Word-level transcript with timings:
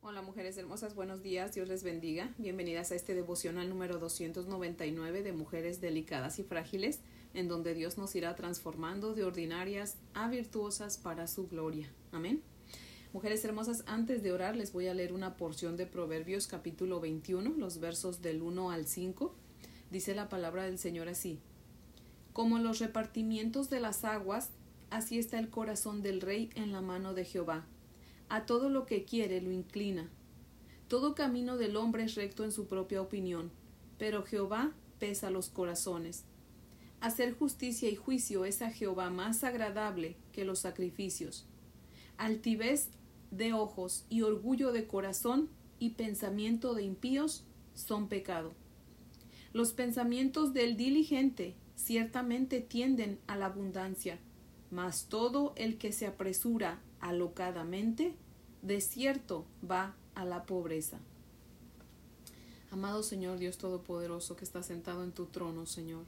Hola 0.00 0.22
mujeres 0.22 0.56
hermosas, 0.56 0.94
buenos 0.94 1.24
días, 1.24 1.54
Dios 1.54 1.66
les 1.66 1.82
bendiga. 1.82 2.32
Bienvenidas 2.38 2.92
a 2.92 2.94
este 2.94 3.16
devocional 3.16 3.68
número 3.68 3.98
299 3.98 5.24
de 5.24 5.32
Mujeres 5.32 5.80
Delicadas 5.80 6.38
y 6.38 6.44
Frágiles, 6.44 7.00
en 7.34 7.48
donde 7.48 7.74
Dios 7.74 7.98
nos 7.98 8.14
irá 8.14 8.36
transformando 8.36 9.14
de 9.14 9.24
ordinarias 9.24 9.96
a 10.14 10.28
virtuosas 10.28 10.98
para 10.98 11.26
su 11.26 11.48
gloria. 11.48 11.90
Amén. 12.12 12.42
Mujeres 13.12 13.44
hermosas, 13.44 13.82
antes 13.86 14.22
de 14.22 14.30
orar 14.30 14.54
les 14.54 14.72
voy 14.72 14.86
a 14.86 14.94
leer 14.94 15.12
una 15.12 15.36
porción 15.36 15.76
de 15.76 15.86
Proverbios 15.86 16.46
capítulo 16.46 17.00
21, 17.00 17.54
los 17.56 17.80
versos 17.80 18.22
del 18.22 18.40
1 18.40 18.70
al 18.70 18.86
5. 18.86 19.34
Dice 19.90 20.14
la 20.14 20.28
palabra 20.28 20.62
del 20.62 20.78
Señor 20.78 21.08
así. 21.08 21.40
Como 22.32 22.60
los 22.60 22.78
repartimientos 22.78 23.68
de 23.68 23.80
las 23.80 24.04
aguas, 24.04 24.50
así 24.90 25.18
está 25.18 25.40
el 25.40 25.50
corazón 25.50 26.02
del 26.02 26.20
rey 26.20 26.50
en 26.54 26.70
la 26.70 26.82
mano 26.82 27.14
de 27.14 27.24
Jehová 27.24 27.66
a 28.28 28.46
todo 28.46 28.68
lo 28.68 28.86
que 28.86 29.04
quiere 29.04 29.40
lo 29.40 29.52
inclina. 29.52 30.08
Todo 30.88 31.14
camino 31.14 31.56
del 31.56 31.76
hombre 31.76 32.04
es 32.04 32.14
recto 32.14 32.44
en 32.44 32.52
su 32.52 32.66
propia 32.66 33.02
opinión, 33.02 33.50
pero 33.98 34.22
Jehová 34.24 34.72
pesa 34.98 35.30
los 35.30 35.48
corazones. 35.48 36.24
Hacer 37.00 37.36
justicia 37.36 37.88
y 37.88 37.96
juicio 37.96 38.44
es 38.44 38.62
a 38.62 38.70
Jehová 38.70 39.10
más 39.10 39.44
agradable 39.44 40.16
que 40.32 40.44
los 40.44 40.60
sacrificios. 40.60 41.46
Altivez 42.16 42.88
de 43.30 43.52
ojos 43.52 44.04
y 44.08 44.22
orgullo 44.22 44.72
de 44.72 44.86
corazón 44.86 45.48
y 45.78 45.90
pensamiento 45.90 46.74
de 46.74 46.82
impíos 46.82 47.44
son 47.74 48.08
pecado. 48.08 48.52
Los 49.52 49.72
pensamientos 49.72 50.52
del 50.52 50.76
diligente 50.76 51.54
ciertamente 51.76 52.60
tienden 52.60 53.18
a 53.26 53.36
la 53.36 53.46
abundancia, 53.46 54.18
mas 54.70 55.06
todo 55.08 55.52
el 55.56 55.78
que 55.78 55.92
se 55.92 56.06
apresura 56.06 56.80
alocadamente, 57.00 58.14
de 58.62 58.80
cierto 58.80 59.44
va 59.68 59.94
a 60.14 60.24
la 60.24 60.44
pobreza. 60.44 60.98
Amado 62.70 63.02
Señor 63.02 63.38
Dios 63.38 63.56
Todopoderoso 63.56 64.36
que 64.36 64.44
está 64.44 64.62
sentado 64.62 65.02
en 65.04 65.12
tu 65.12 65.26
trono, 65.26 65.64
Señor, 65.64 66.04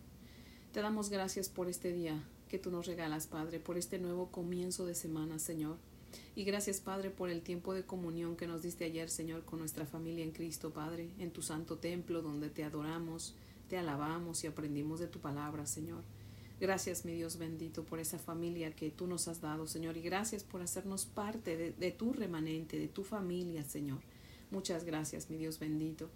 te 0.72 0.82
damos 0.82 1.08
gracias 1.08 1.48
por 1.48 1.68
este 1.68 1.92
día 1.92 2.22
que 2.48 2.58
tú 2.58 2.70
nos 2.70 2.86
regalas, 2.86 3.26
Padre, 3.26 3.60
por 3.60 3.78
este 3.78 3.98
nuevo 3.98 4.30
comienzo 4.30 4.84
de 4.84 4.94
semana, 4.94 5.38
Señor. 5.38 5.76
Y 6.34 6.44
gracias, 6.44 6.80
Padre, 6.80 7.10
por 7.10 7.30
el 7.30 7.42
tiempo 7.42 7.72
de 7.74 7.84
comunión 7.84 8.36
que 8.36 8.46
nos 8.46 8.62
diste 8.62 8.84
ayer, 8.84 9.08
Señor, 9.08 9.44
con 9.44 9.60
nuestra 9.60 9.86
familia 9.86 10.24
en 10.24 10.32
Cristo, 10.32 10.70
Padre, 10.70 11.08
en 11.18 11.30
tu 11.30 11.42
santo 11.42 11.78
templo 11.78 12.22
donde 12.22 12.50
te 12.50 12.64
adoramos, 12.64 13.34
te 13.68 13.78
alabamos 13.78 14.42
y 14.42 14.48
aprendimos 14.48 14.98
de 14.98 15.06
tu 15.06 15.20
palabra, 15.20 15.66
Señor. 15.66 16.02
Gracias, 16.60 17.06
mi 17.06 17.14
Dios 17.14 17.38
bendito, 17.38 17.84
por 17.84 18.00
esa 18.00 18.18
familia 18.18 18.76
que 18.76 18.90
tú 18.90 19.06
nos 19.06 19.28
has 19.28 19.40
dado, 19.40 19.66
Señor, 19.66 19.96
y 19.96 20.02
gracias 20.02 20.44
por 20.44 20.60
hacernos 20.60 21.06
parte 21.06 21.56
de, 21.56 21.90
tu 21.90 22.12
remanente, 22.12 22.78
de 22.78 22.86
tu 22.86 23.02
familia, 23.02 23.64
Señor. 23.64 24.00
Muchas 24.50 24.84
gracias, 24.84 25.30
mi 25.30 25.38
Dios 25.38 25.58
bendito. 25.58 26.10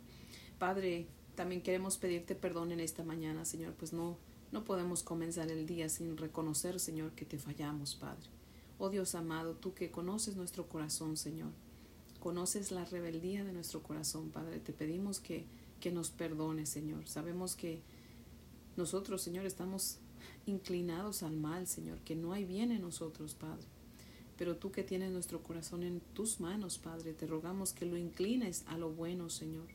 Padre, 0.58 1.06
también 1.34 1.62
queremos 1.62 1.96
pedirte 1.96 2.34
perdón 2.34 2.72
en 2.72 2.80
esta 2.80 3.02
mañana, 3.02 3.46
Señor, 3.46 3.72
pues 3.72 3.94
no, 3.94 4.18
no 4.52 4.64
podemos 4.64 5.02
comenzar 5.02 5.50
el 5.50 5.66
día 5.66 5.88
sin 5.88 6.14
reconocer, 6.18 6.78
Señor, 6.78 7.12
que 7.12 7.24
te 7.24 7.38
fallamos, 7.38 7.94
Padre. 7.94 8.28
Oh 8.78 8.90
Dios 8.90 9.14
amado, 9.14 9.54
tú 9.54 9.72
que 9.72 9.90
conoces 9.90 10.36
nuestro 10.36 10.68
corazón, 10.68 11.16
Señor, 11.16 11.52
conoces 12.20 12.70
la 12.70 12.84
rebeldía 12.84 13.44
de 13.44 13.52
nuestro 13.54 13.82
corazón, 13.82 14.28
Padre, 14.28 14.60
te 14.60 14.74
pedimos 14.74 15.20
que, 15.20 15.46
que 15.80 15.90
nos 15.90 16.10
perdones, 16.10 16.68
Señor. 16.68 17.08
Sabemos 17.08 17.56
que 17.56 17.80
nosotros, 18.76 19.22
Señor, 19.22 19.46
estamos 19.46 20.00
inclinados 20.46 21.22
al 21.22 21.36
mal, 21.36 21.66
Señor, 21.66 21.98
que 22.00 22.16
no 22.16 22.32
hay 22.32 22.44
bien 22.44 22.72
en 22.72 22.82
nosotros, 22.82 23.34
Padre. 23.34 23.66
Pero 24.36 24.56
tú 24.56 24.72
que 24.72 24.82
tienes 24.82 25.12
nuestro 25.12 25.42
corazón 25.42 25.82
en 25.82 26.00
tus 26.12 26.40
manos, 26.40 26.78
Padre, 26.78 27.12
te 27.12 27.26
rogamos 27.26 27.72
que 27.72 27.86
lo 27.86 27.96
inclines 27.96 28.64
a 28.66 28.76
lo 28.76 28.90
bueno, 28.90 29.30
Señor. 29.30 29.66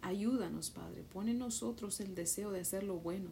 Ayúdanos, 0.00 0.70
Padre, 0.70 1.02
pon 1.12 1.28
en 1.28 1.38
nosotros 1.38 2.00
el 2.00 2.14
deseo 2.14 2.52
de 2.52 2.60
hacer 2.60 2.84
lo 2.84 2.98
bueno, 2.98 3.30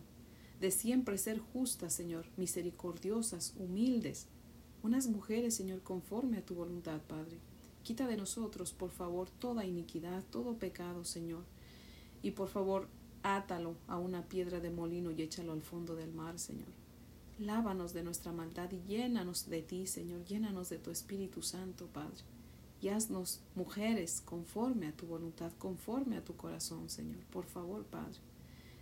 de 0.61 0.71
siempre 0.71 1.19
ser 1.19 1.39
justas, 1.39 1.95
Señor, 1.95 2.27
misericordiosas, 2.37 3.55
humildes, 3.57 4.27
unas 4.83 5.07
mujeres, 5.07 5.55
Señor, 5.55 5.83
conforme 5.83 6.39
a 6.39 6.45
tu 6.45 6.55
voluntad, 6.55 7.01
Padre. 7.07 7.39
Quita 7.85 8.07
de 8.07 8.17
nosotros, 8.17 8.73
por 8.73 8.91
favor, 8.91 9.29
toda 9.31 9.65
iniquidad, 9.65 10.25
todo 10.31 10.55
pecado, 10.55 11.05
Señor. 11.05 11.45
Y 12.23 12.33
por 12.33 12.49
favor, 12.49 12.89
Átalo 13.27 13.75
a 13.89 13.97
una 13.97 14.23
piedra 14.29 14.61
de 14.61 14.69
molino 14.69 15.11
y 15.11 15.23
échalo 15.23 15.53
al 15.53 15.63
fondo 15.63 15.97
del 15.97 16.13
mar, 16.13 16.39
Señor. 16.39 16.69
Lávanos 17.39 17.95
de 17.95 18.03
nuestra 18.03 18.33
maldad 18.33 18.71
y 18.71 18.87
llénanos 18.87 19.49
de 19.49 19.63
ti, 19.63 19.87
Señor. 19.87 20.27
Llénanos 20.27 20.69
de 20.69 20.77
tu 20.77 20.91
Espíritu 20.91 21.41
Santo, 21.41 21.87
Padre. 21.87 22.23
Y 22.83 22.89
haznos 22.89 23.41
mujeres 23.55 24.21
conforme 24.27 24.89
a 24.89 24.93
tu 24.93 25.07
voluntad, 25.07 25.51
conforme 25.59 26.19
a 26.19 26.25
tu 26.25 26.37
corazón, 26.37 26.91
Señor. 26.91 27.25
Por 27.33 27.47
favor, 27.47 27.85
Padre. 27.85 28.19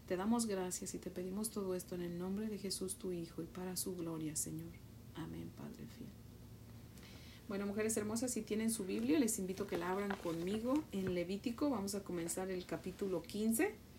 Te 0.08 0.16
damos 0.16 0.46
gracias 0.46 0.92
y 0.94 0.98
te 0.98 1.12
pedimos 1.12 1.50
todo 1.50 1.76
esto 1.76 1.94
en 1.94 2.02
el 2.02 2.18
nombre 2.18 2.48
de 2.48 2.58
Jesús, 2.58 2.96
tu 2.96 3.12
Hijo, 3.12 3.42
y 3.42 3.46
para 3.46 3.76
su 3.76 3.94
gloria, 3.94 4.34
Señor. 4.34 4.72
Amén, 5.14 5.52
Padre 5.56 5.86
fiel. 5.86 6.10
Bueno, 7.46 7.66
mujeres 7.66 7.96
hermosas, 7.96 8.32
si 8.32 8.42
tienen 8.42 8.72
su 8.72 8.84
Biblia, 8.86 9.20
les 9.20 9.38
invito 9.38 9.62
a 9.62 9.66
que 9.68 9.78
la 9.78 9.92
abran 9.92 10.16
conmigo 10.16 10.82
en 10.90 11.14
Levítico. 11.14 11.70
Vamos 11.70 11.94
a 11.94 12.02
comenzar 12.02 12.50
el 12.50 12.66
capítulo 12.66 13.22
15 13.22 13.91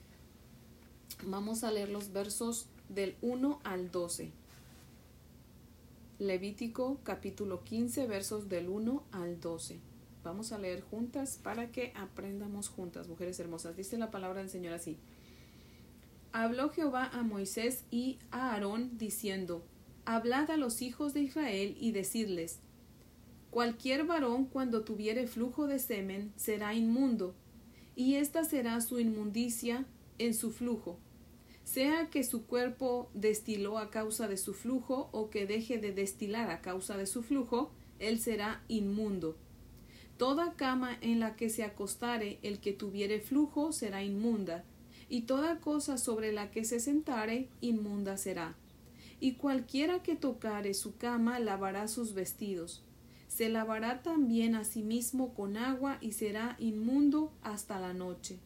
Vamos 1.22 1.64
a 1.64 1.72
leer 1.72 1.90
los 1.90 2.12
versos 2.12 2.68
del 2.90 3.16
1 3.22 3.62
al 3.64 3.92
12. 3.92 4.32
Levítico 6.20 7.00
capítulo 7.04 7.64
15 7.64 8.08
versos 8.08 8.50
del 8.50 8.68
1 8.68 9.04
al 9.12 9.40
12. 9.40 9.80
Vamos 10.24 10.52
a 10.52 10.58
leer 10.58 10.82
juntas 10.82 11.40
para 11.42 11.72
que 11.72 11.94
aprendamos 11.96 12.68
juntas, 12.68 13.08
mujeres 13.08 13.40
hermosas. 13.40 13.78
Dice 13.78 13.98
la 13.98 14.12
palabra 14.12 14.42
del 14.42 14.50
Señor 14.50 14.74
así. 14.74 14.98
Habló 16.34 16.70
Jehová 16.70 17.10
a 17.14 17.24
Moisés 17.24 17.86
y 17.90 18.20
a 18.32 18.52
Aarón 18.52 18.98
diciendo, 18.98 19.64
Hablad 20.06 20.52
a 20.52 20.58
los 20.58 20.82
hijos 20.82 21.14
de 21.14 21.22
Israel 21.22 21.78
y 21.80 21.92
decidles, 21.92 22.60
Cualquier 23.50 24.04
varón 24.06 24.46
cuando 24.46 24.84
tuviere 24.84 25.28
flujo 25.28 25.68
de 25.68 25.80
semen 25.80 26.34
será 26.36 26.74
inmundo, 26.74 27.34
y 27.96 28.16
esta 28.16 28.44
será 28.44 28.82
su 28.82 29.00
inmundicia 29.00 29.86
en 30.18 30.34
su 30.34 30.52
flujo 30.52 31.00
sea 31.64 32.10
que 32.10 32.24
su 32.24 32.46
cuerpo 32.46 33.10
destiló 33.14 33.78
a 33.78 33.90
causa 33.90 34.28
de 34.28 34.38
su 34.38 34.54
flujo 34.54 35.10
o 35.12 35.30
que 35.30 35.46
deje 35.46 35.78
de 35.78 35.94
destilar 35.94 36.50
a 36.50 36.62
causa 36.62 36.98
de 36.98 37.06
su 37.06 37.24
flujo, 37.24 37.72
él 38.00 38.20
será 38.20 38.64
inmundo. 38.68 39.38
Toda 40.18 40.54
cama 40.54 40.98
en 41.02 41.20
la 41.20 41.36
que 41.36 41.50
se 41.50 41.64
acostare 41.64 42.40
el 42.44 42.60
que 42.60 42.74
tuviere 42.74 43.20
flujo 43.20 43.72
será 43.72 44.04
inmunda, 44.04 44.64
y 45.10 45.22
toda 45.22 45.60
cosa 45.60 45.98
sobre 45.98 46.32
la 46.32 46.52
que 46.52 46.66
se 46.66 46.80
sentare 46.80 47.50
inmunda 47.62 48.18
será. 48.18 48.56
Y 49.20 49.34
cualquiera 49.34 50.04
que 50.04 50.16
tocare 50.16 50.74
su 50.74 50.98
cama 50.98 51.40
lavará 51.40 51.88
sus 51.88 52.14
vestidos. 52.14 52.84
Se 53.28 53.50
lavará 53.50 54.04
también 54.04 54.56
a 54.56 54.64
sí 54.64 54.84
mismo 54.84 55.34
con 55.34 55.58
agua 55.58 55.98
y 56.02 56.12
será 56.12 56.56
inmundo 56.60 57.32
hasta 57.42 57.80
la 57.80 57.94
noche 57.94 58.38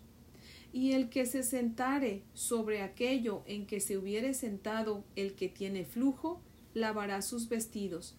y 0.73 0.91
el 0.93 1.09
que 1.09 1.25
se 1.25 1.43
sentare 1.43 2.23
sobre 2.33 2.81
aquello 2.81 3.43
en 3.45 3.65
que 3.65 3.79
se 3.79 3.97
hubiere 3.97 4.33
sentado 4.33 5.03
el 5.15 5.33
que 5.33 5.49
tiene 5.49 5.85
flujo, 5.85 6.41
lavará 6.73 7.21
sus 7.21 7.49
vestidos. 7.49 8.15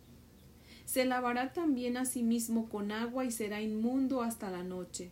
Se 0.84 1.04
lavará 1.04 1.52
también 1.52 1.96
a 1.96 2.04
sí 2.04 2.22
mismo 2.22 2.68
con 2.68 2.92
agua 2.92 3.24
y 3.24 3.30
será 3.30 3.60
inmundo 3.60 4.22
hasta 4.22 4.50
la 4.50 4.64
noche. 4.64 5.10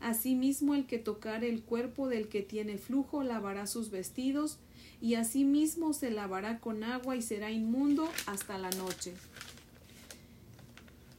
Asimismo 0.00 0.74
el 0.74 0.86
que 0.86 0.98
tocare 0.98 1.48
el 1.48 1.62
cuerpo 1.62 2.08
del 2.08 2.28
que 2.28 2.42
tiene 2.42 2.78
flujo 2.78 3.24
lavará 3.24 3.66
sus 3.66 3.90
vestidos, 3.90 4.58
y 5.00 5.14
asimismo 5.14 5.92
se 5.92 6.10
lavará 6.10 6.60
con 6.60 6.84
agua 6.84 7.16
y 7.16 7.22
será 7.22 7.50
inmundo 7.50 8.08
hasta 8.26 8.58
la 8.58 8.70
noche. 8.70 9.14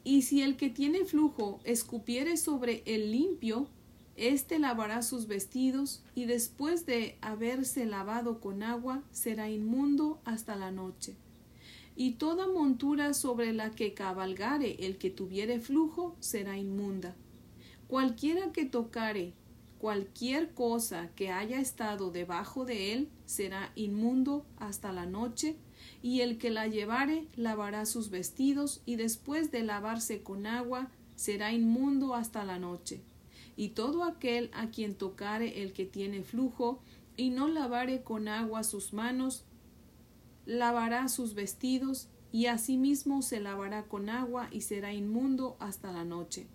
Y 0.03 0.23
si 0.23 0.41
el 0.41 0.57
que 0.57 0.69
tiene 0.69 1.05
flujo 1.05 1.59
escupiere 1.63 2.37
sobre 2.37 2.83
el 2.85 3.11
limpio, 3.11 3.67
este 4.19 4.59
lavará 4.59 5.01
sus 5.01 5.27
vestidos 5.27 6.03
y 6.13 6.25
después 6.25 6.85
de 6.85 7.17
haberse 7.21 7.85
lavado 7.85 8.41
con 8.41 8.63
agua 8.63 9.01
será 9.11 9.49
inmundo 9.49 10.19
hasta 10.25 10.57
la 10.57 10.71
noche. 10.71 11.15
Y 11.95 12.11
toda 12.11 12.47
montura 12.47 13.13
sobre 13.13 13.53
la 13.53 13.71
que 13.71 13.93
cabalgare 13.93 14.85
el 14.85 14.97
que 14.97 15.09
tuviere 15.09 15.59
flujo 15.59 16.17
será 16.19 16.57
inmunda. 16.57 17.15
Cualquiera 17.87 18.51
que 18.51 18.65
tocare 18.65 19.33
cualquier 19.79 20.53
cosa 20.53 21.09
que 21.15 21.31
haya 21.31 21.59
estado 21.59 22.11
debajo 22.11 22.65
de 22.65 22.93
él 22.93 23.09
será 23.25 23.71
inmundo 23.75 24.45
hasta 24.57 24.91
la 24.91 25.05
noche, 25.05 25.55
y 26.01 26.21
el 26.21 26.37
que 26.37 26.49
la 26.49 26.67
llevare 26.67 27.27
lavará 27.35 27.85
sus 27.85 28.09
vestidos 28.09 28.81
y 28.85 28.97
después 28.97 29.49
de 29.51 29.63
lavarse 29.63 30.21
con 30.23 30.45
agua 30.45 30.91
será 31.15 31.53
inmundo 31.53 32.15
hasta 32.15 32.43
la 32.43 32.59
noche 32.59 33.01
y 33.59 33.71
todo 33.71 34.05
aquel 34.05 34.49
a 34.53 34.69
quien 34.69 34.95
tocare 34.95 35.61
el 35.61 35.73
que 35.73 35.83
tiene 35.83 36.23
flujo, 36.23 36.79
y 37.17 37.29
no 37.29 37.49
lavare 37.49 38.03
con 38.03 38.29
agua 38.29 38.63
sus 38.63 38.93
manos, 38.93 39.43
lavará 40.45 41.09
sus 41.09 41.33
vestidos, 41.33 42.07
y 42.31 42.45
asimismo 42.45 43.21
se 43.21 43.41
lavará 43.41 43.83
con 43.83 44.09
agua 44.09 44.47
y 44.49 44.61
será 44.61 44.93
inmundo 44.93 45.57
hasta 45.59 45.91
la 45.91 46.05
noche. 46.05 46.47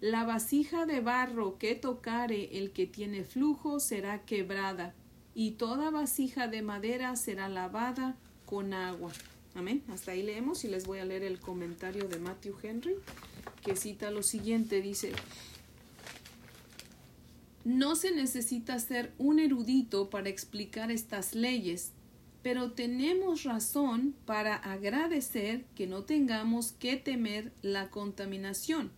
La 0.00 0.22
vasija 0.22 0.86
de 0.86 1.00
barro 1.00 1.58
que 1.58 1.74
tocare 1.74 2.56
el 2.56 2.70
que 2.70 2.86
tiene 2.86 3.24
flujo 3.24 3.80
será 3.80 4.22
quebrada, 4.22 4.94
y 5.34 5.52
toda 5.52 5.90
vasija 5.90 6.46
de 6.46 6.62
madera 6.62 7.16
será 7.16 7.48
lavada 7.48 8.16
con 8.46 8.74
agua. 8.74 9.10
Amén. 9.56 9.82
Hasta 9.88 10.12
ahí 10.12 10.22
leemos 10.22 10.64
y 10.64 10.68
les 10.68 10.86
voy 10.86 11.00
a 11.00 11.04
leer 11.04 11.24
el 11.24 11.40
comentario 11.40 12.06
de 12.06 12.20
Matthew 12.20 12.54
Henry, 12.62 12.94
que 13.64 13.74
cita 13.74 14.12
lo 14.12 14.22
siguiente, 14.22 14.80
dice, 14.80 15.12
no 17.64 17.94
se 17.94 18.10
necesita 18.12 18.78
ser 18.78 19.12
un 19.18 19.38
erudito 19.38 20.10
para 20.10 20.28
explicar 20.28 20.90
estas 20.90 21.34
leyes, 21.34 21.92
pero 22.42 22.72
tenemos 22.72 23.44
razón 23.44 24.16
para 24.26 24.56
agradecer 24.56 25.64
que 25.76 25.86
no 25.86 26.02
tengamos 26.02 26.72
que 26.72 26.96
temer 26.96 27.52
la 27.62 27.88
contaminación, 27.90 28.90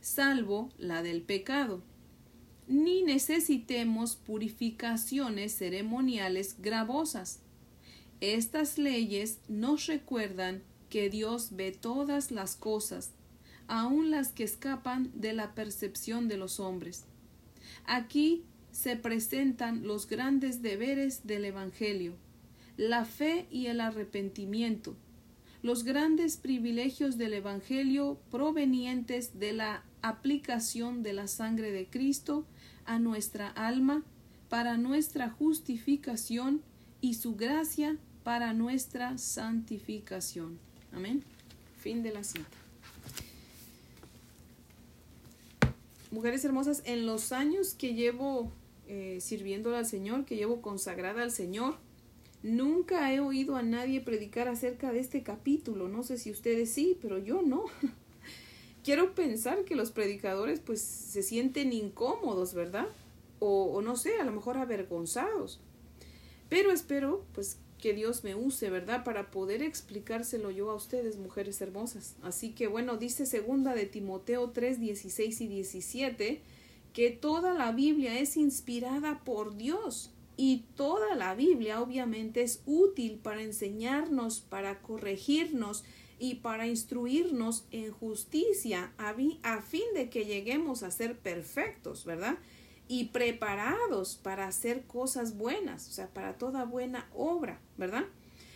salvo 0.00 0.68
la 0.76 1.02
del 1.02 1.22
pecado, 1.22 1.82
ni 2.68 3.02
necesitemos 3.02 4.16
purificaciones 4.16 5.56
ceremoniales 5.56 6.56
gravosas. 6.60 7.40
Estas 8.20 8.78
leyes 8.78 9.38
nos 9.48 9.86
recuerdan 9.86 10.62
que 10.90 11.08
Dios 11.10 11.56
ve 11.56 11.72
todas 11.72 12.30
las 12.30 12.54
cosas, 12.54 13.12
aun 13.66 14.10
las 14.10 14.28
que 14.28 14.44
escapan 14.44 15.10
de 15.14 15.32
la 15.32 15.54
percepción 15.54 16.28
de 16.28 16.36
los 16.36 16.60
hombres. 16.60 17.06
Aquí 17.84 18.44
se 18.72 18.96
presentan 18.96 19.86
los 19.86 20.08
grandes 20.08 20.62
deberes 20.62 21.26
del 21.26 21.44
Evangelio, 21.44 22.14
la 22.76 23.04
fe 23.04 23.46
y 23.50 23.66
el 23.66 23.80
arrepentimiento, 23.80 24.96
los 25.62 25.84
grandes 25.84 26.36
privilegios 26.36 27.16
del 27.16 27.34
Evangelio 27.34 28.18
provenientes 28.30 29.38
de 29.38 29.52
la 29.52 29.84
aplicación 30.02 31.02
de 31.02 31.12
la 31.12 31.28
sangre 31.28 31.70
de 31.70 31.86
Cristo 31.86 32.46
a 32.84 32.98
nuestra 32.98 33.48
alma 33.48 34.02
para 34.48 34.76
nuestra 34.76 35.30
justificación 35.30 36.62
y 37.00 37.14
su 37.14 37.36
gracia 37.36 37.96
para 38.22 38.52
nuestra 38.52 39.18
santificación. 39.18 40.58
Amén. 40.92 41.22
Fin 41.78 42.02
de 42.02 42.12
la 42.12 42.24
cita. 42.24 42.63
Mujeres 46.14 46.44
hermosas, 46.44 46.80
en 46.84 47.06
los 47.06 47.32
años 47.32 47.74
que 47.74 47.94
llevo 47.94 48.52
eh, 48.86 49.18
sirviendo 49.20 49.74
al 49.74 49.84
Señor, 49.84 50.24
que 50.24 50.36
llevo 50.36 50.62
consagrada 50.62 51.24
al 51.24 51.32
Señor, 51.32 51.74
nunca 52.44 53.12
he 53.12 53.18
oído 53.18 53.56
a 53.56 53.62
nadie 53.62 54.00
predicar 54.00 54.46
acerca 54.46 54.92
de 54.92 55.00
este 55.00 55.24
capítulo. 55.24 55.88
No 55.88 56.04
sé 56.04 56.16
si 56.16 56.30
ustedes 56.30 56.70
sí, 56.70 56.96
pero 57.02 57.18
yo 57.18 57.42
no. 57.42 57.64
Quiero 58.84 59.16
pensar 59.16 59.64
que 59.64 59.74
los 59.74 59.90
predicadores 59.90 60.60
pues 60.60 60.82
se 60.82 61.24
sienten 61.24 61.72
incómodos, 61.72 62.54
¿verdad? 62.54 62.86
O, 63.40 63.72
o 63.72 63.82
no 63.82 63.96
sé, 63.96 64.20
a 64.20 64.24
lo 64.24 64.30
mejor 64.30 64.56
avergonzados. 64.56 65.58
Pero 66.48 66.70
espero 66.70 67.24
pues 67.34 67.58
que 67.84 67.92
Dios 67.92 68.24
me 68.24 68.34
use, 68.34 68.70
¿verdad? 68.70 69.04
Para 69.04 69.30
poder 69.30 69.62
explicárselo 69.62 70.50
yo 70.50 70.70
a 70.70 70.74
ustedes, 70.74 71.18
mujeres 71.18 71.60
hermosas. 71.60 72.16
Así 72.22 72.52
que 72.52 72.66
bueno, 72.66 72.96
dice 72.96 73.26
segunda 73.26 73.74
de 73.74 73.84
Timoteo 73.84 74.52
3, 74.52 74.80
16 74.80 75.42
y 75.42 75.48
17, 75.48 76.40
que 76.94 77.10
toda 77.10 77.52
la 77.52 77.72
Biblia 77.72 78.18
es 78.18 78.38
inspirada 78.38 79.20
por 79.22 79.58
Dios. 79.58 80.10
Y 80.38 80.64
toda 80.76 81.14
la 81.14 81.34
Biblia 81.34 81.82
obviamente 81.82 82.40
es 82.40 82.62
útil 82.64 83.18
para 83.22 83.42
enseñarnos, 83.42 84.40
para 84.40 84.80
corregirnos 84.80 85.84
y 86.18 86.36
para 86.36 86.66
instruirnos 86.66 87.66
en 87.70 87.92
justicia 87.92 88.94
a, 88.96 89.14
a 89.42 89.60
fin 89.60 89.84
de 89.94 90.08
que 90.08 90.24
lleguemos 90.24 90.82
a 90.82 90.90
ser 90.90 91.18
perfectos, 91.18 92.06
¿verdad? 92.06 92.38
Y 92.88 93.06
preparados 93.06 94.16
para 94.22 94.46
hacer 94.46 94.82
cosas 94.82 95.36
buenas, 95.36 95.88
o 95.88 95.92
sea, 95.92 96.08
para 96.08 96.36
toda 96.36 96.64
buena 96.64 97.08
obra, 97.14 97.60
¿verdad? 97.76 98.04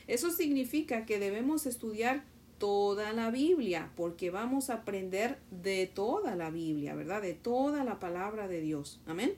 Eso 0.07 0.31
significa 0.31 1.07
que 1.07 1.19
debemos 1.19 1.67
estudiar 1.67 2.25
toda 2.59 3.13
la 3.13 3.31
Biblia, 3.31 3.91
porque 3.97 4.31
vamos 4.31 4.69
a 4.69 4.75
aprender 4.75 5.39
de 5.51 5.87
toda 5.87 6.35
la 6.35 6.51
Biblia, 6.51 6.95
¿verdad? 6.95 7.23
De 7.23 7.35
toda 7.35 7.85
la 7.85 7.99
palabra 7.99 8.49
de 8.49 8.61
Dios. 8.61 9.01
Amén. 9.07 9.35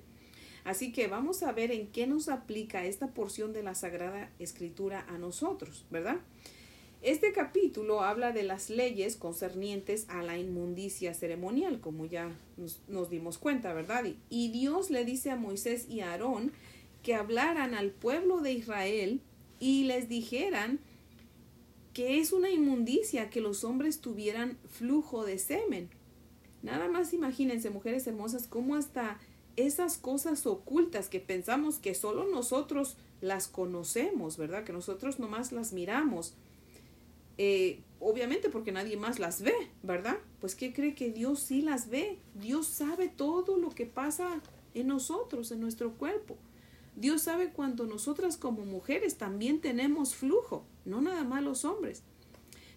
Así 0.64 0.92
que 0.92 1.06
vamos 1.06 1.42
a 1.42 1.52
ver 1.52 1.70
en 1.70 1.88
qué 1.88 2.06
nos 2.06 2.28
aplica 2.28 2.84
esta 2.84 3.08
porción 3.08 3.52
de 3.52 3.62
la 3.62 3.74
Sagrada 3.74 4.30
Escritura 4.38 5.04
a 5.08 5.18
nosotros, 5.18 5.86
¿verdad? 5.90 6.18
Este 7.02 7.32
capítulo 7.32 8.02
habla 8.02 8.32
de 8.32 8.42
las 8.42 8.68
leyes 8.68 9.16
concernientes 9.16 10.04
a 10.10 10.22
la 10.22 10.36
inmundicia 10.36 11.14
ceremonial, 11.14 11.80
como 11.80 12.04
ya 12.04 12.36
nos, 12.58 13.08
dimos 13.08 13.38
cuenta, 13.38 13.72
¿verdad? 13.72 14.04
Y, 14.28 14.48
Dios 14.50 14.90
le 14.90 15.06
dice 15.06 15.30
a 15.30 15.36
Moisés 15.36 15.86
y 15.88 16.00
a 16.00 16.10
Aarón 16.10 16.52
que 17.02 17.14
hablaran 17.14 17.72
al 17.72 17.90
pueblo 17.90 18.42
de 18.42 18.52
Israel 18.52 19.22
y 19.58 19.84
les 19.84 20.10
dijeran 20.10 20.78
que 21.94 22.20
es 22.20 22.34
una 22.34 22.50
inmundicia 22.50 23.30
que 23.30 23.40
los 23.40 23.64
hombres 23.64 24.02
tuvieran 24.02 24.58
flujo 24.68 25.24
de 25.24 25.38
semen. 25.38 25.88
Nada 26.62 26.88
más 26.88 27.14
imagínense, 27.14 27.70
mujeres 27.70 28.06
hermosas, 28.06 28.46
cómo 28.46 28.76
hasta 28.76 29.18
esas 29.56 29.96
cosas 29.96 30.44
ocultas 30.44 31.08
que 31.08 31.20
pensamos 31.20 31.78
que 31.78 31.94
solo 31.94 32.26
nosotros 32.28 32.98
las 33.22 33.48
conocemos, 33.48 34.36
¿verdad? 34.36 34.64
Que 34.64 34.74
nosotros 34.74 35.18
nomás 35.18 35.50
las 35.50 35.72
miramos 35.72 36.34
eh, 37.42 37.80
obviamente 38.00 38.50
porque 38.50 38.70
nadie 38.70 38.98
más 38.98 39.18
las 39.18 39.40
ve, 39.40 39.54
¿verdad? 39.82 40.18
Pues 40.42 40.54
¿qué 40.54 40.74
cree 40.74 40.94
que 40.94 41.10
Dios 41.10 41.40
sí 41.40 41.62
las 41.62 41.88
ve? 41.88 42.18
Dios 42.34 42.66
sabe 42.66 43.08
todo 43.08 43.56
lo 43.56 43.70
que 43.70 43.86
pasa 43.86 44.42
en 44.74 44.88
nosotros, 44.88 45.50
en 45.50 45.60
nuestro 45.60 45.94
cuerpo. 45.94 46.36
Dios 46.96 47.22
sabe 47.22 47.48
cuando 47.48 47.86
nosotras 47.86 48.36
como 48.36 48.66
mujeres 48.66 49.16
también 49.16 49.62
tenemos 49.62 50.14
flujo, 50.14 50.66
no 50.84 51.00
nada 51.00 51.24
más 51.24 51.42
los 51.42 51.64
hombres. 51.64 52.02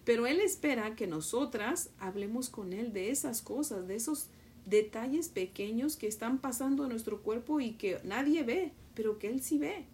Pero 0.06 0.26
Él 0.26 0.40
espera 0.40 0.96
que 0.96 1.06
nosotras 1.06 1.90
hablemos 1.98 2.48
con 2.48 2.72
Él 2.72 2.94
de 2.94 3.10
esas 3.10 3.42
cosas, 3.42 3.86
de 3.86 3.96
esos 3.96 4.28
detalles 4.64 5.28
pequeños 5.28 5.96
que 5.96 6.06
están 6.06 6.38
pasando 6.38 6.84
en 6.84 6.88
nuestro 6.88 7.20
cuerpo 7.20 7.60
y 7.60 7.72
que 7.72 8.00
nadie 8.02 8.44
ve, 8.44 8.72
pero 8.94 9.18
que 9.18 9.28
Él 9.28 9.42
sí 9.42 9.58
ve. 9.58 9.84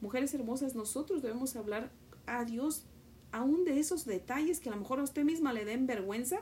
Mujeres 0.00 0.32
hermosas, 0.32 0.76
nosotros 0.76 1.22
debemos 1.22 1.56
hablar 1.56 1.90
a 2.26 2.44
Dios 2.44 2.84
aún 3.32 3.64
de 3.64 3.80
esos 3.80 4.04
detalles 4.04 4.60
que 4.60 4.68
a 4.68 4.72
lo 4.72 4.78
mejor 4.78 5.00
a 5.00 5.04
usted 5.04 5.24
misma 5.24 5.52
le 5.52 5.64
den 5.64 5.86
vergüenza, 5.86 6.40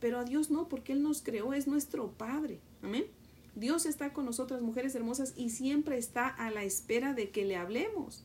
pero 0.00 0.18
a 0.18 0.24
Dios 0.24 0.50
no, 0.50 0.68
porque 0.68 0.92
Él 0.92 1.02
nos 1.02 1.22
creó, 1.22 1.54
es 1.54 1.66
nuestro 1.66 2.12
Padre. 2.12 2.60
Amén. 2.82 3.06
Dios 3.54 3.86
está 3.86 4.12
con 4.12 4.26
nosotras, 4.26 4.60
mujeres 4.60 4.94
hermosas, 4.94 5.32
y 5.36 5.50
siempre 5.50 5.96
está 5.96 6.28
a 6.28 6.50
la 6.50 6.62
espera 6.64 7.14
de 7.14 7.30
que 7.30 7.46
le 7.46 7.56
hablemos. 7.56 8.24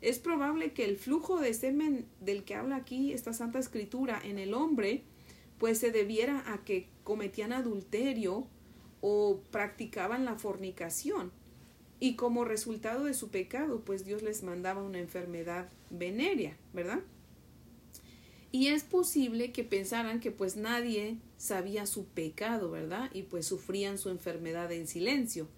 Es 0.00 0.18
probable 0.18 0.72
que 0.72 0.84
el 0.84 0.96
flujo 0.96 1.38
de 1.38 1.52
semen 1.52 2.06
del 2.20 2.44
que 2.44 2.54
habla 2.54 2.76
aquí 2.76 3.12
esta 3.12 3.32
Santa 3.32 3.58
Escritura 3.58 4.20
en 4.24 4.38
el 4.38 4.54
hombre, 4.54 5.04
pues 5.58 5.78
se 5.78 5.92
debiera 5.92 6.42
a 6.52 6.64
que 6.64 6.88
cometían 7.04 7.52
adulterio 7.52 8.46
o 9.00 9.40
practicaban 9.50 10.24
la 10.24 10.36
fornicación. 10.36 11.30
Y 12.00 12.16
como 12.16 12.44
resultado 12.44 13.04
de 13.04 13.14
su 13.14 13.30
pecado, 13.30 13.82
pues 13.84 14.04
Dios 14.04 14.22
les 14.22 14.42
mandaba 14.42 14.82
una 14.82 14.98
enfermedad 14.98 15.68
venérea, 15.90 16.56
¿verdad? 16.72 17.00
Y 18.52 18.68
es 18.68 18.84
posible 18.84 19.50
que 19.50 19.64
pensaran 19.64 20.20
que 20.20 20.30
pues 20.30 20.56
nadie 20.56 21.16
sabía 21.38 21.86
su 21.86 22.04
pecado, 22.04 22.70
¿verdad? 22.70 23.10
Y 23.14 23.22
pues 23.22 23.46
sufrían 23.46 23.96
su 23.96 24.10
enfermedad 24.10 24.70
en 24.72 24.86
silencio. 24.86 25.48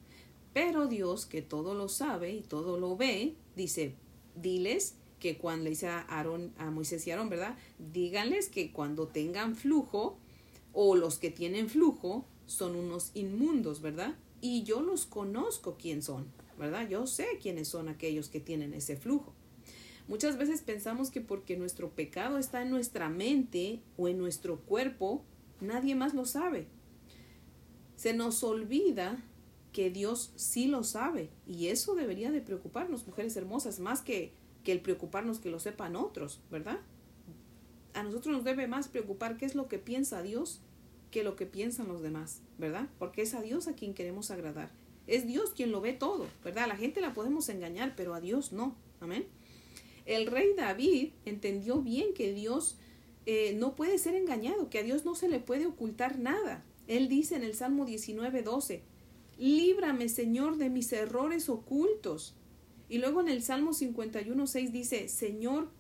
Pero 0.53 0.87
Dios, 0.87 1.27
que 1.27 1.43
todo 1.43 1.75
lo 1.75 1.89
sabe 1.89 2.33
y 2.33 2.43
todo 2.43 2.79
lo 2.79 2.97
ve, 2.97 3.35
dice, 3.57 3.97
diles 4.37 4.95
que 5.19 5.37
cuando 5.39 5.65
le 5.65 5.71
dice 5.71 5.89
a, 5.89 6.07
a 6.09 6.71
Moisés 6.71 7.05
y 7.07 7.11
Aarón, 7.11 7.29
¿verdad? 7.29 7.57
Díganles 7.93 8.49
que 8.49 8.71
cuando 8.71 9.09
tengan 9.09 9.57
flujo 9.57 10.17
o 10.73 10.95
los 10.95 11.19
que 11.19 11.31
tienen 11.31 11.69
flujo 11.69 12.25
son 12.47 12.77
unos 12.77 13.11
inmundos, 13.15 13.81
¿verdad? 13.81 14.15
Y 14.41 14.63
yo 14.63 14.83
los 14.83 15.07
conozco 15.07 15.77
quién 15.81 16.01
son, 16.01 16.27
¿verdad? 16.59 16.89
Yo 16.89 17.09
sé 17.09 17.27
quiénes 17.43 17.67
son 17.67 17.89
aquellos 17.89 18.29
que 18.29 18.39
tienen 18.39 18.73
ese 18.73 18.97
flujo. 18.97 19.33
Muchas 20.07 20.37
veces 20.37 20.61
pensamos 20.63 21.11
que 21.11 21.21
porque 21.21 21.57
nuestro 21.57 21.91
pecado 21.91 22.39
está 22.39 22.63
en 22.63 22.71
nuestra 22.71 23.09
mente 23.09 23.81
o 23.97 24.09
en 24.09 24.19
nuestro 24.19 24.61
cuerpo, 24.61 25.25
nadie 25.61 25.95
más 25.95 26.15
lo 26.15 26.27
sabe. 26.27 26.67
Se 27.97 28.13
nos 28.13 28.43
olvida 28.45 29.23
que 29.73 29.91
Dios 29.91 30.33
sí 30.37 30.67
lo 30.67 30.85
sabe 30.85 31.31
y 31.47 31.69
eso 31.69 31.95
debería 31.95 32.31
de 32.31 32.41
preocuparnos, 32.41 33.07
mujeres 33.07 33.37
hermosas, 33.37 33.81
más 33.81 34.03
que, 34.03 34.33
que 34.63 34.73
el 34.73 34.81
preocuparnos 34.81 35.41
que 35.41 35.51
lo 35.51 35.59
sepan 35.59 35.97
otros, 35.97 36.41
¿verdad? 36.51 36.81
A 37.95 38.03
nosotros 38.03 38.35
nos 38.35 38.45
debe 38.45 38.67
más 38.67 38.89
preocupar 38.89 39.37
qué 39.37 39.47
es 39.47 39.55
lo 39.55 39.69
que 39.69 39.79
piensa 39.79 40.23
Dios 40.23 40.61
que 41.15 41.23
lo 41.23 41.37
que 41.37 41.47
piensan 41.47 41.87
los 41.87 42.03
demás, 42.03 42.43
¿verdad? 42.59 42.89
Porque 42.99 43.23
es 43.23 43.35
a 43.35 43.41
Dios 43.41 43.69
a 43.69 43.75
quien 43.75 43.95
queremos 43.95 44.33
agradar. 44.33 44.73
Es 45.07 45.29
Dios 45.29 45.51
quien 45.51 45.71
lo 45.71 45.81
ve 45.81 45.93
todo, 45.93 46.27
¿verdad? 46.43 46.65
A 46.65 46.67
la 46.67 46.77
gente 46.77 47.01
la 47.01 47.15
podemos 47.15 47.49
engañar, 47.49 47.95
pero 47.95 48.15
a 48.15 48.21
Dios 48.21 48.53
no. 48.53 48.75
Amén. 49.01 49.25
El 50.07 50.27
rey 50.27 50.53
David 50.57 51.11
entendió 51.25 51.81
bien 51.81 52.15
que 52.15 52.33
Dios 52.33 52.77
eh, 53.27 53.55
no 53.59 53.75
puede 53.75 53.99
ser 53.99 54.15
engañado, 54.15 54.69
que 54.69 54.79
a 54.79 54.83
Dios 54.83 55.05
no 55.05 55.15
se 55.15 55.29
le 55.29 55.41
puede 55.41 55.67
ocultar 55.67 56.19
nada. 56.19 56.65
Él 56.87 57.09
dice 57.09 57.37
en 57.37 57.43
el 57.43 57.55
Salmo 57.55 57.87
19, 57.87 58.43
12, 58.43 58.83
líbrame 59.39 60.09
Señor 60.09 60.59
de 60.59 60.69
mis 60.69 60.93
errores 60.93 61.49
ocultos. 61.49 62.35
Y 62.89 62.99
luego 62.99 63.21
en 63.21 63.29
el 63.29 63.43
Salmo 63.43 63.73
51, 63.73 64.47
6 64.47 64.73
dice, 64.73 65.09
Señor, 65.09 65.71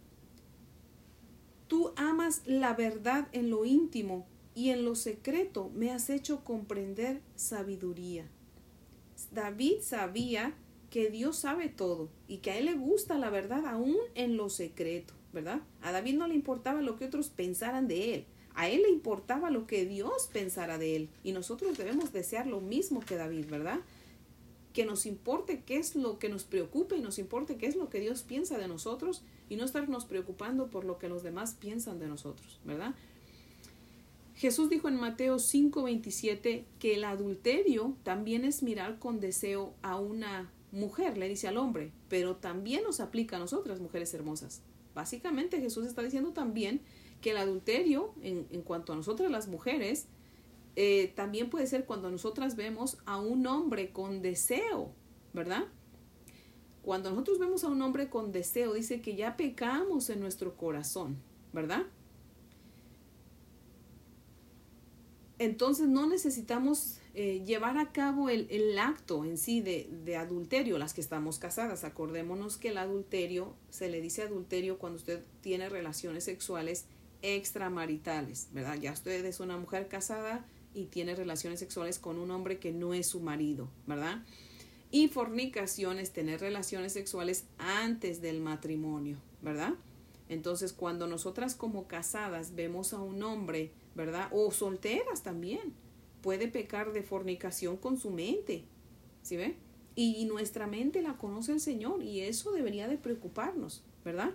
tú 1.68 1.92
amas 1.96 2.42
la 2.46 2.72
verdad 2.74 3.28
en 3.32 3.50
lo 3.50 3.66
íntimo 3.66 4.26
y 4.54 4.70
en 4.70 4.84
lo 4.84 4.94
secreto 4.94 5.70
me 5.74 5.90
has 5.90 6.08
hecho 6.08 6.44
comprender 6.44 7.20
sabiduría. 7.36 8.26
David 9.32 9.80
sabía 9.80 10.54
que 10.94 11.10
Dios 11.10 11.34
sabe 11.34 11.68
todo 11.68 12.08
y 12.28 12.36
que 12.36 12.52
a 12.52 12.56
él 12.56 12.66
le 12.66 12.74
gusta 12.74 13.18
la 13.18 13.28
verdad 13.28 13.66
aún 13.66 13.96
en 14.14 14.36
lo 14.36 14.48
secreto, 14.48 15.12
¿verdad? 15.32 15.60
A 15.82 15.90
David 15.90 16.14
no 16.14 16.28
le 16.28 16.36
importaba 16.36 16.82
lo 16.82 16.94
que 16.94 17.06
otros 17.06 17.30
pensaran 17.30 17.88
de 17.88 18.14
él, 18.14 18.26
a 18.54 18.68
él 18.68 18.82
le 18.82 18.90
importaba 18.90 19.50
lo 19.50 19.66
que 19.66 19.86
Dios 19.86 20.30
pensara 20.32 20.78
de 20.78 20.94
él 20.94 21.08
y 21.24 21.32
nosotros 21.32 21.76
debemos 21.76 22.12
desear 22.12 22.46
lo 22.46 22.60
mismo 22.60 23.00
que 23.00 23.16
David, 23.16 23.46
¿verdad? 23.50 23.80
Que 24.72 24.86
nos 24.86 25.04
importe 25.04 25.64
qué 25.66 25.78
es 25.78 25.96
lo 25.96 26.20
que 26.20 26.28
nos 26.28 26.44
preocupa 26.44 26.94
y 26.94 27.00
nos 27.00 27.18
importe 27.18 27.56
qué 27.56 27.66
es 27.66 27.74
lo 27.74 27.90
que 27.90 27.98
Dios 27.98 28.22
piensa 28.22 28.56
de 28.56 28.68
nosotros 28.68 29.24
y 29.48 29.56
no 29.56 29.64
estarnos 29.64 30.04
preocupando 30.04 30.70
por 30.70 30.84
lo 30.84 30.98
que 31.00 31.08
los 31.08 31.24
demás 31.24 31.56
piensan 31.58 31.98
de 31.98 32.06
nosotros, 32.06 32.60
¿verdad? 32.64 32.94
Jesús 34.36 34.70
dijo 34.70 34.86
en 34.86 34.94
Mateo 34.94 35.40
5:27 35.40 36.66
que 36.78 36.94
el 36.94 37.02
adulterio 37.02 37.96
también 38.04 38.44
es 38.44 38.62
mirar 38.62 39.00
con 39.00 39.18
deseo 39.18 39.74
a 39.82 39.98
una 39.98 40.52
mujer, 40.74 41.16
le 41.16 41.28
dice 41.28 41.48
al 41.48 41.56
hombre, 41.56 41.92
pero 42.08 42.36
también 42.36 42.82
nos 42.82 43.00
aplica 43.00 43.36
a 43.36 43.38
nosotras, 43.38 43.80
mujeres 43.80 44.12
hermosas. 44.14 44.62
Básicamente 44.94 45.60
Jesús 45.60 45.86
está 45.86 46.02
diciendo 46.02 46.32
también 46.32 46.80
que 47.20 47.30
el 47.30 47.38
adulterio, 47.38 48.14
en, 48.22 48.44
cuanto 48.62 48.92
a 48.92 48.96
nosotras 48.96 49.30
las 49.30 49.48
mujeres, 49.48 50.06
eh, 50.76 51.12
también 51.16 51.50
puede 51.50 51.66
ser 51.66 51.84
cuando 51.84 52.10
nosotras 52.10 52.56
vemos 52.56 52.98
a 53.06 53.18
un 53.18 53.46
hombre 53.46 53.90
con 53.92 54.22
deseo, 54.22 54.92
¿verdad? 55.32 55.64
Cuando 56.82 57.10
nosotros 57.10 57.38
vemos 57.38 57.64
a 57.64 57.68
un 57.68 57.80
hombre 57.80 58.10
con 58.10 58.30
deseo, 58.30 58.74
dice 58.74 59.00
que 59.00 59.16
ya 59.16 59.36
pecamos 59.36 60.10
en 60.10 60.20
nuestro 60.20 60.56
corazón, 60.56 61.16
¿verdad? 61.52 61.86
Entonces 65.38 65.88
no 65.88 66.06
necesitamos 66.06 66.98
eh, 67.14 67.42
llevar 67.44 67.78
a 67.78 67.92
cabo 67.92 68.28
el, 68.28 68.46
el 68.50 68.78
acto 68.78 69.24
en 69.24 69.38
sí 69.38 69.60
de, 69.60 69.88
de, 70.04 70.16
adulterio, 70.16 70.78
las 70.78 70.94
que 70.94 71.00
estamos 71.00 71.38
casadas. 71.38 71.84
Acordémonos 71.84 72.56
que 72.56 72.68
el 72.68 72.78
adulterio, 72.78 73.54
se 73.70 73.88
le 73.88 74.00
dice 74.00 74.22
adulterio 74.22 74.78
cuando 74.78 74.98
usted 74.98 75.22
tiene 75.40 75.68
relaciones 75.68 76.24
sexuales 76.24 76.86
extramaritales, 77.22 78.48
¿verdad? 78.52 78.78
Ya 78.80 78.92
usted 78.92 79.24
es 79.24 79.40
una 79.40 79.56
mujer 79.56 79.88
casada 79.88 80.44
y 80.74 80.86
tiene 80.86 81.14
relaciones 81.14 81.60
sexuales 81.60 81.98
con 81.98 82.18
un 82.18 82.30
hombre 82.30 82.58
que 82.58 82.72
no 82.72 82.94
es 82.94 83.06
su 83.06 83.20
marido, 83.20 83.68
¿verdad? 83.86 84.22
Y 84.90 85.08
fornicación 85.08 85.98
es 85.98 86.12
tener 86.12 86.40
relaciones 86.40 86.92
sexuales 86.92 87.46
antes 87.58 88.20
del 88.20 88.40
matrimonio, 88.40 89.18
¿verdad? 89.40 89.74
Entonces, 90.28 90.72
cuando 90.72 91.06
nosotras 91.06 91.54
como 91.54 91.86
casadas 91.86 92.54
vemos 92.54 92.92
a 92.92 93.00
un 93.00 93.22
hombre 93.22 93.72
¿verdad? 93.94 94.28
O 94.32 94.50
solteras 94.50 95.22
también. 95.22 95.74
Puede 96.24 96.48
pecar 96.48 96.94
de 96.94 97.02
fornicación 97.02 97.76
con 97.76 97.98
su 97.98 98.10
mente. 98.10 98.64
¿Sí 99.20 99.36
ve? 99.36 99.56
Y 99.94 100.24
nuestra 100.24 100.66
mente 100.66 101.02
la 101.02 101.18
conoce 101.18 101.52
el 101.52 101.60
Señor 101.60 102.02
y 102.02 102.20
eso 102.20 102.50
debería 102.52 102.88
de 102.88 102.96
preocuparnos, 102.96 103.84
¿verdad? 104.06 104.30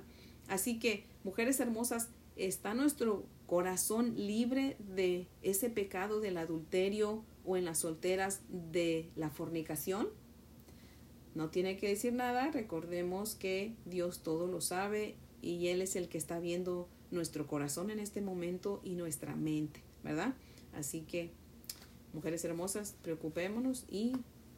Así 0.47 0.77
que, 0.77 1.05
mujeres 1.23 1.59
hermosas, 1.59 2.09
¿está 2.35 2.75
nuestro 2.75 3.25
corazón 3.47 4.13
libre 4.15 4.77
de 4.95 5.25
ese 5.41 5.71
pecado 5.71 6.19
del 6.19 6.37
adulterio 6.37 7.23
o 7.43 7.57
en 7.57 7.65
las 7.65 7.79
solteras 7.79 8.41
de 8.49 9.09
la 9.15 9.31
fornicación? 9.31 10.09
No 11.33 11.49
tiene 11.49 11.75
que 11.77 11.87
decir 11.87 12.13
nada, 12.13 12.51
recordemos 12.51 13.33
que 13.33 13.73
Dios 13.85 14.21
todo 14.21 14.45
lo 14.45 14.61
sabe 14.61 15.15
y 15.41 15.69
Él 15.69 15.81
es 15.81 15.95
el 15.95 16.07
que 16.07 16.19
está 16.19 16.39
viendo 16.39 16.87
nuestro 17.09 17.47
corazón 17.47 17.89
en 17.89 17.97
este 17.97 18.21
momento 18.21 18.79
y 18.83 18.91
nuestra 18.91 19.35
mente, 19.35 19.81
¿verdad? 20.03 20.35
Así 20.73 21.01
que, 21.01 21.31
mujeres 22.13 22.43
hermosas, 22.45 22.95
preocupémonos 23.01 23.85
y 23.89 24.13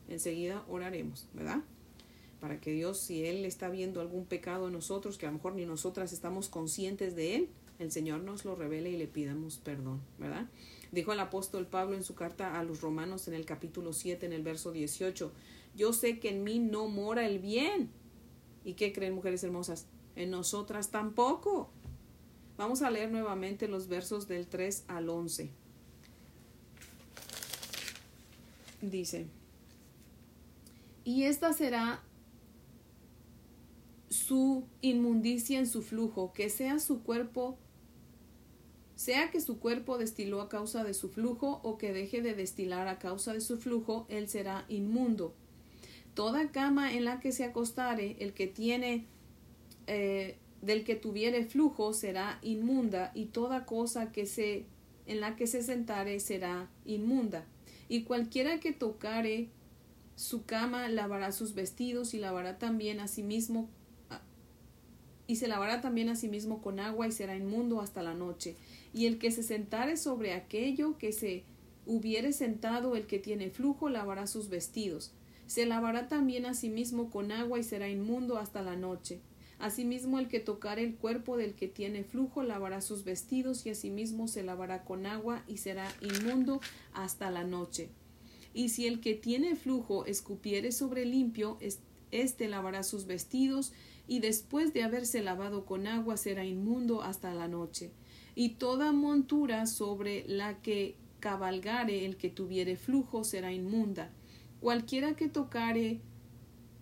enseguida 0.07 0.63
oraremos, 0.67 1.27
¿verdad? 1.33 1.61
Para 2.39 2.59
que 2.59 2.71
Dios, 2.71 2.99
si 2.99 3.25
Él 3.25 3.45
está 3.45 3.69
viendo 3.69 4.01
algún 4.01 4.25
pecado 4.25 4.67
en 4.67 4.73
nosotros, 4.73 5.17
que 5.17 5.25
a 5.25 5.29
lo 5.29 5.35
mejor 5.35 5.55
ni 5.55 5.65
nosotras 5.65 6.11
estamos 6.13 6.49
conscientes 6.49 7.15
de 7.15 7.35
Él, 7.35 7.49
el 7.79 7.91
Señor 7.91 8.21
nos 8.21 8.45
lo 8.45 8.55
revele 8.55 8.91
y 8.91 8.97
le 8.97 9.07
pidamos 9.07 9.57
perdón, 9.57 10.01
¿verdad? 10.19 10.47
Dijo 10.91 11.13
el 11.13 11.19
apóstol 11.19 11.67
Pablo 11.67 11.95
en 11.95 12.03
su 12.03 12.15
carta 12.15 12.59
a 12.59 12.63
los 12.63 12.81
romanos 12.81 13.27
en 13.27 13.33
el 13.33 13.45
capítulo 13.45 13.93
7, 13.93 14.25
en 14.25 14.33
el 14.33 14.43
verso 14.43 14.71
18, 14.71 15.31
yo 15.75 15.93
sé 15.93 16.19
que 16.19 16.29
en 16.29 16.43
mí 16.43 16.59
no 16.59 16.87
mora 16.87 17.25
el 17.25 17.39
bien. 17.39 17.89
¿Y 18.63 18.73
qué 18.73 18.91
creen, 18.91 19.15
mujeres 19.15 19.43
hermosas? 19.43 19.87
En 20.15 20.29
nosotras 20.31 20.91
tampoco. 20.91 21.69
Vamos 22.57 22.81
a 22.81 22.91
leer 22.91 23.09
nuevamente 23.09 23.67
los 23.67 23.87
versos 23.87 24.27
del 24.27 24.47
3 24.47 24.83
al 24.87 25.09
11. 25.09 25.49
Dice, 28.81 29.27
y 31.03 31.23
esta 31.23 31.53
será 31.53 32.03
su 34.09 34.65
inmundicia 34.81 35.59
en 35.59 35.67
su 35.67 35.81
flujo, 35.81 36.33
que 36.33 36.49
sea 36.49 36.79
su 36.79 37.01
cuerpo, 37.03 37.57
sea 38.95 39.31
que 39.31 39.41
su 39.41 39.59
cuerpo 39.59 39.97
destiló 39.97 40.41
a 40.41 40.49
causa 40.49 40.83
de 40.83 40.93
su 40.93 41.09
flujo 41.09 41.59
o 41.63 41.77
que 41.77 41.93
deje 41.93 42.21
de 42.21 42.33
destilar 42.33 42.87
a 42.87 42.99
causa 42.99 43.33
de 43.33 43.41
su 43.41 43.57
flujo, 43.57 44.05
él 44.09 44.27
será 44.29 44.65
inmundo. 44.67 45.33
Toda 46.13 46.51
cama 46.51 46.93
en 46.93 47.05
la 47.05 47.19
que 47.19 47.31
se 47.31 47.45
acostare, 47.45 48.17
el 48.19 48.33
que 48.33 48.47
tiene 48.47 49.05
eh, 49.87 50.37
del 50.61 50.83
que 50.83 50.95
tuviere 50.95 51.45
flujo 51.45 51.93
será 51.93 52.37
inmunda, 52.41 53.11
y 53.15 53.27
toda 53.27 53.65
cosa 53.65 54.11
que 54.11 54.25
se 54.25 54.65
en 55.07 55.19
la 55.19 55.35
que 55.35 55.47
se 55.47 55.63
sentare 55.63 56.19
será 56.19 56.69
inmunda. 56.85 57.45
Y 57.91 58.03
cualquiera 58.03 58.61
que 58.61 58.71
tocare 58.71 59.49
su 60.15 60.45
cama 60.45 60.87
lavará 60.87 61.33
sus 61.33 61.53
vestidos 61.53 62.13
y 62.13 62.19
lavará 62.19 62.57
también 62.57 63.01
a 63.01 63.09
sí 63.09 63.21
mismo 63.21 63.67
y 65.27 65.35
se 65.35 65.49
lavará 65.49 65.81
también 65.81 66.07
a 66.07 66.15
sí 66.15 66.29
mismo 66.29 66.61
con 66.61 66.79
agua 66.79 67.05
y 67.05 67.11
será 67.11 67.35
inmundo 67.35 67.81
hasta 67.81 68.01
la 68.01 68.13
noche. 68.13 68.55
Y 68.93 69.07
el 69.07 69.17
que 69.17 69.29
se 69.29 69.43
sentare 69.43 69.97
sobre 69.97 70.31
aquello 70.31 70.97
que 70.97 71.11
se 71.11 71.43
hubiere 71.85 72.31
sentado 72.31 72.95
el 72.95 73.07
que 73.07 73.19
tiene 73.19 73.49
flujo 73.49 73.89
lavará 73.89 74.25
sus 74.25 74.47
vestidos. 74.47 75.11
Se 75.45 75.65
lavará 75.65 76.07
también 76.07 76.45
a 76.45 76.53
sí 76.53 76.69
mismo 76.69 77.09
con 77.09 77.33
agua 77.33 77.59
y 77.59 77.63
será 77.63 77.89
inmundo 77.89 78.37
hasta 78.37 78.61
la 78.61 78.77
noche. 78.77 79.19
Asimismo, 79.61 80.17
el 80.17 80.27
que 80.27 80.39
tocare 80.39 80.83
el 80.83 80.95
cuerpo 80.95 81.37
del 81.37 81.53
que 81.53 81.67
tiene 81.67 82.03
flujo 82.03 82.41
lavará 82.41 82.81
sus 82.81 83.03
vestidos 83.03 83.63
y 83.67 83.69
asimismo 83.69 84.27
se 84.27 84.41
lavará 84.41 84.83
con 84.83 85.05
agua 85.05 85.43
y 85.47 85.57
será 85.57 85.87
inmundo 86.01 86.61
hasta 86.93 87.29
la 87.29 87.43
noche. 87.43 87.89
Y 88.55 88.69
si 88.69 88.87
el 88.87 88.99
que 88.99 89.13
tiene 89.13 89.55
flujo 89.55 90.05
escupiere 90.05 90.71
sobre 90.71 91.05
limpio, 91.05 91.59
éste 92.09 92.47
lavará 92.47 92.81
sus 92.81 93.05
vestidos 93.05 93.71
y 94.07 94.19
después 94.19 94.73
de 94.73 94.81
haberse 94.81 95.21
lavado 95.21 95.65
con 95.65 95.85
agua 95.85 96.17
será 96.17 96.43
inmundo 96.43 97.03
hasta 97.03 97.31
la 97.33 97.47
noche. 97.47 97.91
Y 98.33 98.55
toda 98.55 98.91
montura 98.91 99.67
sobre 99.67 100.25
la 100.27 100.59
que 100.61 100.95
cabalgare 101.19 102.05
el 102.05 102.17
que 102.17 102.29
tuviere 102.29 102.77
flujo 102.77 103.23
será 103.23 103.53
inmunda. 103.53 104.11
Cualquiera 104.59 105.15
que 105.15 105.29
tocare 105.29 106.01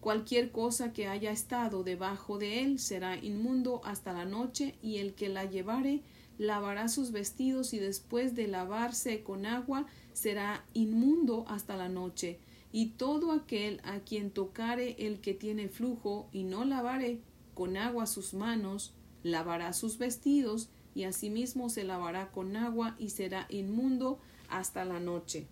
Cualquier 0.01 0.51
cosa 0.51 0.93
que 0.93 1.07
haya 1.07 1.31
estado 1.31 1.83
debajo 1.83 2.37
de 2.37 2.61
él 2.61 2.79
será 2.79 3.17
inmundo 3.17 3.81
hasta 3.83 4.13
la 4.13 4.25
noche, 4.25 4.75
y 4.81 4.97
el 4.97 5.13
que 5.13 5.27
la 5.27 5.45
llevare 5.45 6.01
lavará 6.37 6.87
sus 6.87 7.11
vestidos 7.11 7.73
y 7.73 7.79
después 7.79 8.33
de 8.33 8.47
lavarse 8.47 9.23
con 9.23 9.45
agua 9.45 9.85
será 10.13 10.65
inmundo 10.73 11.43
hasta 11.49 11.75
la 11.75 11.89
noche. 11.89 12.39
Y 12.71 12.91
todo 12.91 13.33
aquel 13.33 13.81
a 13.83 13.99
quien 13.99 14.31
tocare 14.31 14.95
el 14.99 15.19
que 15.19 15.33
tiene 15.33 15.67
flujo 15.67 16.29
y 16.31 16.43
no 16.43 16.63
lavare 16.63 17.19
con 17.53 17.75
agua 17.75 18.05
sus 18.05 18.33
manos, 18.33 18.93
lavará 19.21 19.73
sus 19.73 19.97
vestidos 19.97 20.69
y 20.95 21.03
asimismo 21.03 21.69
se 21.69 21.83
lavará 21.83 22.31
con 22.31 22.55
agua 22.55 22.95
y 22.97 23.09
será 23.09 23.47
inmundo 23.49 24.19
hasta 24.47 24.85
la 24.85 25.01
noche. 25.01 25.47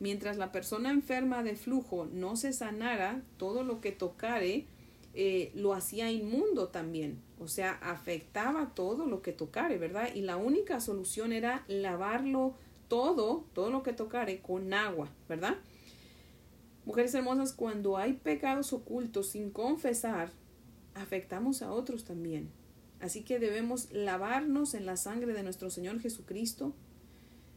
Mientras 0.00 0.36
la 0.36 0.52
persona 0.52 0.90
enferma 0.90 1.42
de 1.42 1.56
flujo 1.56 2.06
no 2.12 2.36
se 2.36 2.52
sanara, 2.52 3.22
todo 3.36 3.62
lo 3.62 3.80
que 3.80 3.92
tocare 3.92 4.66
eh, 5.14 5.52
lo 5.54 5.72
hacía 5.72 6.10
inmundo 6.10 6.68
también. 6.68 7.20
O 7.38 7.46
sea, 7.46 7.72
afectaba 7.82 8.74
todo 8.74 9.06
lo 9.06 9.22
que 9.22 9.32
tocare, 9.32 9.78
¿verdad? 9.78 10.08
Y 10.14 10.22
la 10.22 10.36
única 10.36 10.80
solución 10.80 11.32
era 11.32 11.64
lavarlo 11.68 12.54
todo, 12.88 13.44
todo 13.54 13.70
lo 13.70 13.82
que 13.82 13.92
tocare 13.92 14.40
con 14.40 14.74
agua, 14.74 15.08
¿verdad? 15.28 15.56
Mujeres 16.84 17.14
hermosas, 17.14 17.52
cuando 17.52 17.96
hay 17.96 18.14
pecados 18.14 18.72
ocultos 18.72 19.30
sin 19.30 19.50
confesar, 19.50 20.32
afectamos 20.94 21.62
a 21.62 21.72
otros 21.72 22.04
también. 22.04 22.50
Así 23.00 23.22
que 23.22 23.38
debemos 23.38 23.90
lavarnos 23.92 24.74
en 24.74 24.86
la 24.86 24.96
sangre 24.96 25.32
de 25.32 25.42
nuestro 25.42 25.70
Señor 25.70 26.00
Jesucristo 26.00 26.74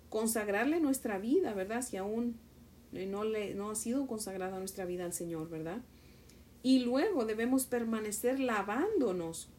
consagrarle 0.10 0.80
nuestra 0.80 1.18
vida, 1.20 1.54
¿verdad? 1.54 1.82
Si 1.82 1.98
aún 1.98 2.38
no, 2.92 3.24
le, 3.24 3.54
no 3.56 3.72
ha 3.72 3.76
sido 3.76 4.08
consagrada 4.08 4.60
nuestra 4.60 4.86
vida 4.86 5.06
al 5.06 5.14
Señor, 5.14 5.50
¿verdad? 5.50 5.82
Y 6.64 6.80
luego 6.80 7.26
debemos 7.26 7.66
permanecer 7.66 8.40
lavándonos 8.40 9.50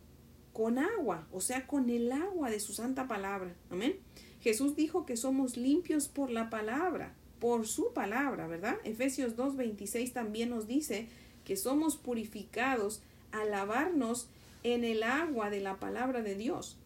con 0.52 0.78
agua, 0.78 1.26
o 1.32 1.40
sea, 1.40 1.66
con 1.66 1.88
el 1.90 2.10
agua 2.10 2.50
de 2.50 2.60
su 2.60 2.72
santa 2.72 3.06
palabra. 3.06 3.54
Amén. 3.70 3.96
Jesús 4.40 4.76
dijo 4.76 5.06
que 5.06 5.16
somos 5.16 5.56
limpios 5.56 6.08
por 6.08 6.30
la 6.30 6.50
palabra, 6.50 7.14
por 7.38 7.66
su 7.66 7.92
palabra, 7.92 8.46
¿verdad? 8.46 8.76
Efesios 8.84 9.36
2.26 9.36 10.12
también 10.12 10.50
nos 10.50 10.66
dice 10.66 11.08
que 11.44 11.56
somos 11.56 11.96
purificados 11.96 13.00
al 13.32 13.50
lavarnos 13.50 14.28
en 14.64 14.84
el 14.84 15.02
agua 15.02 15.50
de 15.50 15.60
la 15.60 15.78
palabra 15.78 16.22
de 16.22 16.34
Dios. 16.34 16.76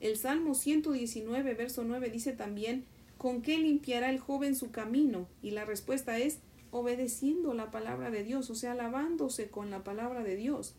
El 0.00 0.16
Salmo 0.16 0.54
119, 0.54 1.54
verso 1.54 1.84
9 1.84 2.10
dice 2.10 2.32
también, 2.32 2.84
¿con 3.20 3.42
qué 3.42 3.58
limpiará 3.58 4.08
el 4.08 4.18
joven 4.18 4.56
su 4.56 4.70
camino? 4.70 5.28
Y 5.42 5.50
la 5.50 5.66
respuesta 5.66 6.16
es, 6.16 6.38
obedeciendo 6.70 7.52
la 7.52 7.70
palabra 7.70 8.10
de 8.10 8.24
Dios, 8.24 8.48
o 8.48 8.54
sea, 8.54 8.72
lavándose 8.72 9.50
con 9.50 9.68
la 9.68 9.84
palabra 9.84 10.22
de 10.22 10.36
Dios, 10.36 10.74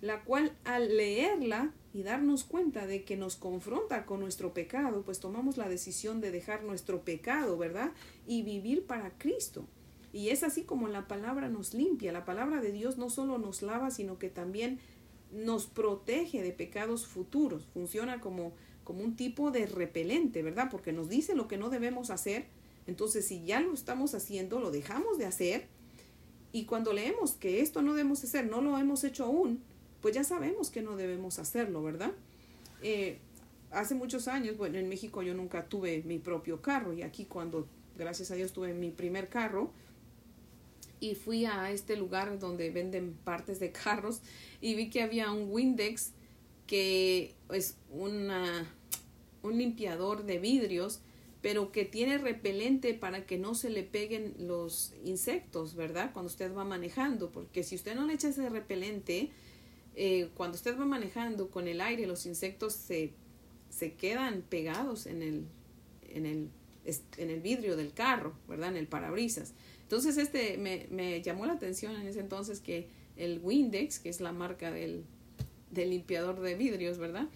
la 0.00 0.24
cual 0.24 0.56
al 0.64 0.96
leerla 0.96 1.74
y 1.92 2.02
darnos 2.02 2.44
cuenta 2.44 2.86
de 2.86 3.04
que 3.04 3.18
nos 3.18 3.36
confronta 3.36 4.06
con 4.06 4.20
nuestro 4.20 4.54
pecado, 4.54 5.02
pues 5.02 5.20
tomamos 5.20 5.58
la 5.58 5.68
decisión 5.68 6.22
de 6.22 6.30
dejar 6.30 6.62
nuestro 6.62 7.02
pecado, 7.02 7.58
¿verdad? 7.58 7.92
Y 8.26 8.42
vivir 8.42 8.86
para 8.86 9.10
Cristo. 9.18 9.66
Y 10.14 10.30
es 10.30 10.44
así 10.44 10.62
como 10.62 10.88
la 10.88 11.06
palabra 11.06 11.50
nos 11.50 11.74
limpia. 11.74 12.10
La 12.10 12.24
palabra 12.24 12.62
de 12.62 12.72
Dios 12.72 12.96
no 12.96 13.10
solo 13.10 13.36
nos 13.36 13.60
lava, 13.60 13.90
sino 13.90 14.18
que 14.18 14.30
también 14.30 14.78
nos 15.30 15.66
protege 15.66 16.42
de 16.42 16.52
pecados 16.52 17.06
futuros. 17.06 17.66
Funciona 17.74 18.22
como, 18.22 18.54
como 18.92 19.04
un 19.04 19.16
tipo 19.16 19.50
de 19.50 19.64
repelente, 19.64 20.42
¿verdad? 20.42 20.68
Porque 20.70 20.92
nos 20.92 21.08
dice 21.08 21.34
lo 21.34 21.48
que 21.48 21.56
no 21.56 21.70
debemos 21.70 22.10
hacer. 22.10 22.44
Entonces, 22.86 23.26
si 23.26 23.42
ya 23.42 23.58
lo 23.62 23.72
estamos 23.72 24.12
haciendo, 24.12 24.60
lo 24.60 24.70
dejamos 24.70 25.16
de 25.16 25.24
hacer. 25.24 25.66
Y 26.52 26.66
cuando 26.66 26.92
leemos 26.92 27.32
que 27.32 27.62
esto 27.62 27.80
no 27.80 27.94
debemos 27.94 28.22
hacer, 28.22 28.50
no 28.50 28.60
lo 28.60 28.76
hemos 28.76 29.02
hecho 29.02 29.24
aún, 29.24 29.62
pues 30.02 30.14
ya 30.14 30.24
sabemos 30.24 30.68
que 30.68 30.82
no 30.82 30.94
debemos 30.96 31.38
hacerlo, 31.38 31.82
¿verdad? 31.82 32.12
Eh, 32.82 33.16
hace 33.70 33.94
muchos 33.94 34.28
años, 34.28 34.58
bueno, 34.58 34.76
en 34.76 34.90
México 34.90 35.22
yo 35.22 35.32
nunca 35.32 35.64
tuve 35.64 36.02
mi 36.02 36.18
propio 36.18 36.60
carro 36.60 36.92
y 36.92 37.00
aquí 37.00 37.24
cuando, 37.24 37.66
gracias 37.96 38.30
a 38.30 38.34
Dios, 38.34 38.52
tuve 38.52 38.74
mi 38.74 38.90
primer 38.90 39.30
carro, 39.30 39.70
y 41.00 41.14
fui 41.14 41.46
a 41.46 41.70
este 41.70 41.96
lugar 41.96 42.38
donde 42.38 42.68
venden 42.68 43.14
partes 43.24 43.58
de 43.58 43.72
carros 43.84 44.20
y 44.60 44.74
vi 44.74 44.90
que 44.90 45.00
había 45.00 45.32
un 45.32 45.50
Windex 45.50 46.12
que 46.66 47.34
es 47.50 47.76
una, 47.90 48.66
un 49.42 49.58
limpiador 49.58 50.24
de 50.24 50.38
vidrios 50.38 51.00
pero 51.42 51.72
que 51.72 51.84
tiene 51.84 52.18
repelente 52.18 52.94
para 52.94 53.26
que 53.26 53.36
no 53.36 53.56
se 53.56 53.68
le 53.68 53.82
peguen 53.82 54.34
los 54.38 54.94
insectos, 55.04 55.74
¿verdad? 55.74 56.12
Cuando 56.12 56.30
usted 56.30 56.54
va 56.54 56.64
manejando, 56.64 57.30
porque 57.30 57.64
si 57.64 57.74
usted 57.74 57.96
no 57.96 58.06
le 58.06 58.14
echa 58.14 58.28
ese 58.28 58.48
repelente, 58.48 59.30
eh, 59.96 60.30
cuando 60.36 60.54
usted 60.54 60.78
va 60.78 60.86
manejando 60.86 61.50
con 61.50 61.66
el 61.66 61.80
aire, 61.80 62.06
los 62.06 62.26
insectos 62.26 62.74
se, 62.74 63.12
se 63.70 63.94
quedan 63.94 64.42
pegados 64.42 65.06
en 65.06 65.20
el, 65.20 65.46
en, 66.08 66.26
el, 66.26 66.48
en 67.18 67.30
el 67.30 67.40
vidrio 67.40 67.76
del 67.76 67.92
carro, 67.92 68.34
¿verdad? 68.48 68.68
En 68.70 68.76
el 68.76 68.86
parabrisas. 68.86 69.52
Entonces, 69.82 70.18
este 70.18 70.56
me, 70.58 70.86
me, 70.90 71.20
llamó 71.22 71.44
la 71.44 71.54
atención 71.54 71.96
en 71.96 72.06
ese 72.06 72.20
entonces 72.20 72.60
que 72.60 72.86
el 73.16 73.40
Windex, 73.42 73.98
que 73.98 74.10
es 74.10 74.20
la 74.20 74.32
marca 74.32 74.70
del, 74.70 75.02
del 75.72 75.90
limpiador 75.90 76.40
de 76.40 76.54
vidrios, 76.54 76.98
¿verdad? 76.98 77.28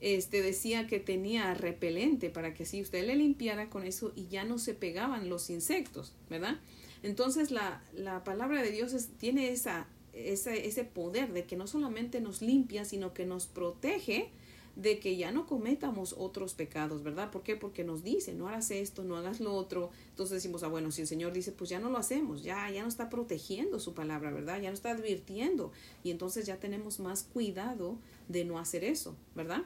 Este 0.00 0.42
decía 0.42 0.86
que 0.86 1.00
tenía 1.00 1.54
repelente 1.54 2.28
para 2.30 2.52
que 2.52 2.66
si 2.66 2.82
usted 2.82 3.06
le 3.06 3.16
limpiara 3.16 3.70
con 3.70 3.84
eso 3.84 4.12
y 4.14 4.26
ya 4.28 4.44
no 4.44 4.58
se 4.58 4.74
pegaban 4.74 5.28
los 5.28 5.48
insectos, 5.48 6.12
¿verdad? 6.28 6.60
Entonces 7.02 7.50
la, 7.50 7.82
la 7.94 8.24
palabra 8.24 8.62
de 8.62 8.70
Dios 8.70 8.94
tiene 9.18 9.50
esa, 9.50 9.86
esa, 10.12 10.54
ese 10.54 10.84
poder 10.84 11.32
de 11.32 11.44
que 11.44 11.56
no 11.56 11.66
solamente 11.66 12.20
nos 12.20 12.42
limpia, 12.42 12.84
sino 12.84 13.14
que 13.14 13.26
nos 13.26 13.46
protege 13.46 14.30
de 14.76 14.98
que 14.98 15.16
ya 15.16 15.32
no 15.32 15.46
cometamos 15.46 16.14
otros 16.18 16.54
pecados, 16.54 17.02
¿verdad? 17.02 17.30
¿Por 17.30 17.42
qué? 17.42 17.56
Porque 17.56 17.82
nos 17.82 18.04
dice, 18.04 18.34
no 18.34 18.48
hagas 18.48 18.70
esto, 18.70 19.04
no 19.04 19.16
hagas 19.16 19.40
lo 19.40 19.54
otro. 19.54 19.90
Entonces 20.10 20.34
decimos, 20.34 20.62
ah, 20.62 20.68
bueno, 20.68 20.90
si 20.90 21.00
el 21.00 21.06
Señor 21.06 21.32
dice, 21.32 21.50
pues 21.50 21.70
ya 21.70 21.80
no 21.80 21.88
lo 21.88 21.96
hacemos, 21.96 22.42
ya, 22.42 22.70
ya 22.70 22.82
no 22.82 22.88
está 22.88 23.08
protegiendo 23.08 23.80
su 23.80 23.94
palabra, 23.94 24.30
¿verdad? 24.30 24.60
Ya 24.60 24.68
no 24.68 24.74
está 24.74 24.90
advirtiendo. 24.90 25.72
Y 26.04 26.10
entonces 26.10 26.44
ya 26.44 26.58
tenemos 26.58 27.00
más 27.00 27.22
cuidado 27.22 27.96
de 28.28 28.44
no 28.44 28.58
hacer 28.58 28.84
eso, 28.84 29.16
¿verdad? 29.34 29.62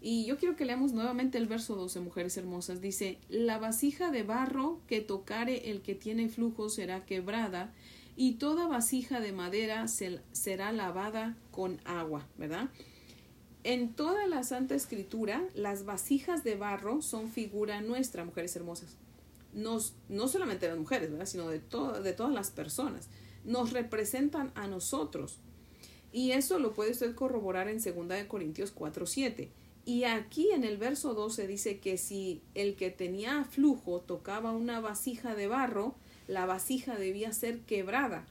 Y 0.00 0.24
yo 0.24 0.38
quiero 0.38 0.56
que 0.56 0.64
leamos 0.64 0.92
nuevamente 0.92 1.38
el 1.38 1.46
verso 1.46 1.76
12, 1.76 2.00
mujeres 2.00 2.36
hermosas. 2.38 2.80
Dice, 2.80 3.18
la 3.28 3.58
vasija 3.58 4.10
de 4.10 4.22
barro 4.22 4.80
que 4.86 5.00
tocare 5.00 5.70
el 5.70 5.82
que 5.82 5.94
tiene 5.94 6.28
flujo 6.28 6.70
será 6.70 7.04
quebrada, 7.04 7.72
y 8.16 8.34
toda 8.34 8.68
vasija 8.68 9.20
de 9.20 9.32
madera 9.32 9.86
será 9.88 10.72
lavada 10.72 11.36
con 11.50 11.80
agua, 11.84 12.26
¿verdad? 12.38 12.68
En 13.64 13.94
toda 13.94 14.26
la 14.26 14.44
Santa 14.44 14.74
Escritura, 14.74 15.42
las 15.54 15.86
vasijas 15.86 16.44
de 16.44 16.54
barro 16.54 17.00
son 17.00 17.30
figura 17.30 17.80
nuestra, 17.80 18.26
mujeres 18.26 18.54
hermosas. 18.56 18.98
Nos, 19.54 19.94
no 20.10 20.28
solamente 20.28 20.68
las 20.68 20.76
mujeres, 20.76 21.10
¿verdad? 21.10 21.24
sino 21.24 21.48
de, 21.48 21.60
de 21.60 22.12
todas 22.12 22.34
las 22.34 22.50
personas. 22.50 23.08
Nos 23.46 23.72
representan 23.72 24.52
a 24.54 24.66
nosotros. 24.66 25.38
Y 26.12 26.32
eso 26.32 26.58
lo 26.58 26.74
puede 26.74 26.90
usted 26.90 27.14
corroborar 27.14 27.68
en 27.68 27.78
2 27.82 28.24
Corintios 28.28 28.70
4, 28.70 29.06
7. 29.06 29.50
Y 29.86 30.04
aquí 30.04 30.50
en 30.50 30.64
el 30.64 30.76
verso 30.76 31.14
12 31.14 31.46
dice 31.46 31.78
que 31.78 31.96
si 31.96 32.42
el 32.54 32.76
que 32.76 32.90
tenía 32.90 33.44
flujo 33.44 34.00
tocaba 34.00 34.52
una 34.52 34.80
vasija 34.80 35.34
de 35.34 35.46
barro, 35.46 35.94
la 36.28 36.44
vasija 36.44 36.96
debía 36.96 37.32
ser 37.32 37.60
quebrada. 37.60 38.26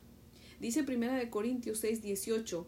Dice 0.59 0.85
1 0.87 1.31
Corintios 1.31 1.79
6, 1.79 2.03
18, 2.03 2.67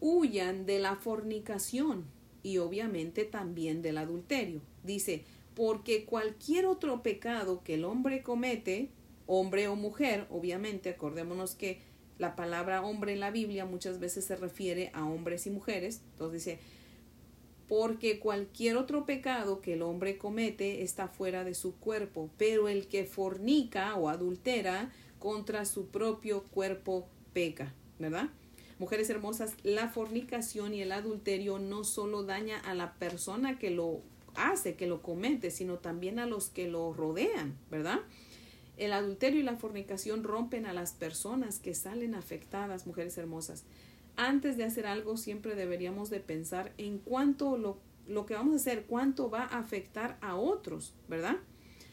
huyan 0.00 0.66
de 0.66 0.78
la 0.78 0.96
fornicación 0.96 2.04
y 2.42 2.58
obviamente 2.58 3.24
también 3.24 3.82
del 3.82 3.98
adulterio. 3.98 4.60
Dice, 4.82 5.24
porque 5.54 6.04
cualquier 6.04 6.66
otro 6.66 7.02
pecado 7.02 7.62
que 7.64 7.74
el 7.74 7.84
hombre 7.84 8.22
comete, 8.22 8.90
hombre 9.26 9.68
o 9.68 9.76
mujer, 9.76 10.26
obviamente, 10.30 10.90
acordémonos 10.90 11.54
que 11.54 11.80
la 12.18 12.36
palabra 12.36 12.82
hombre 12.82 13.12
en 13.12 13.20
la 13.20 13.30
Biblia 13.30 13.64
muchas 13.64 13.98
veces 13.98 14.24
se 14.24 14.36
refiere 14.36 14.90
a 14.94 15.04
hombres 15.04 15.46
y 15.46 15.50
mujeres, 15.50 16.00
entonces 16.12 16.44
dice, 16.44 16.58
porque 17.68 18.20
cualquier 18.20 18.76
otro 18.76 19.06
pecado 19.06 19.60
que 19.60 19.72
el 19.72 19.82
hombre 19.82 20.18
comete 20.18 20.82
está 20.82 21.08
fuera 21.08 21.44
de 21.44 21.54
su 21.54 21.74
cuerpo, 21.76 22.30
pero 22.36 22.68
el 22.68 22.86
que 22.86 23.04
fornica 23.04 23.94
o 23.96 24.08
adultera 24.08 24.92
contra 25.18 25.64
su 25.64 25.88
propio 25.88 26.44
cuerpo 26.44 27.08
peca, 27.32 27.74
¿verdad? 27.98 28.28
Mujeres 28.78 29.08
hermosas, 29.10 29.54
la 29.62 29.88
fornicación 29.88 30.74
y 30.74 30.82
el 30.82 30.92
adulterio 30.92 31.58
no 31.58 31.84
solo 31.84 32.24
daña 32.24 32.58
a 32.58 32.74
la 32.74 32.94
persona 32.94 33.58
que 33.58 33.70
lo 33.70 34.00
hace, 34.34 34.74
que 34.74 34.86
lo 34.86 35.02
comete, 35.02 35.50
sino 35.50 35.78
también 35.78 36.18
a 36.18 36.26
los 36.26 36.48
que 36.48 36.68
lo 36.68 36.92
rodean, 36.92 37.56
¿verdad? 37.70 38.00
El 38.76 38.92
adulterio 38.92 39.40
y 39.40 39.44
la 39.44 39.56
fornicación 39.56 40.24
rompen 40.24 40.66
a 40.66 40.72
las 40.72 40.92
personas 40.92 41.60
que 41.60 41.74
salen 41.74 42.14
afectadas, 42.14 42.86
mujeres 42.86 43.16
hermosas. 43.16 43.64
Antes 44.16 44.56
de 44.56 44.64
hacer 44.64 44.86
algo 44.86 45.16
siempre 45.16 45.54
deberíamos 45.54 46.10
de 46.10 46.20
pensar 46.20 46.72
en 46.78 46.98
cuánto 46.98 47.56
lo, 47.56 47.78
lo 48.08 48.26
que 48.26 48.34
vamos 48.34 48.54
a 48.54 48.56
hacer, 48.56 48.84
cuánto 48.86 49.30
va 49.30 49.42
a 49.42 49.58
afectar 49.58 50.18
a 50.20 50.34
otros, 50.34 50.92
¿verdad? 51.08 51.36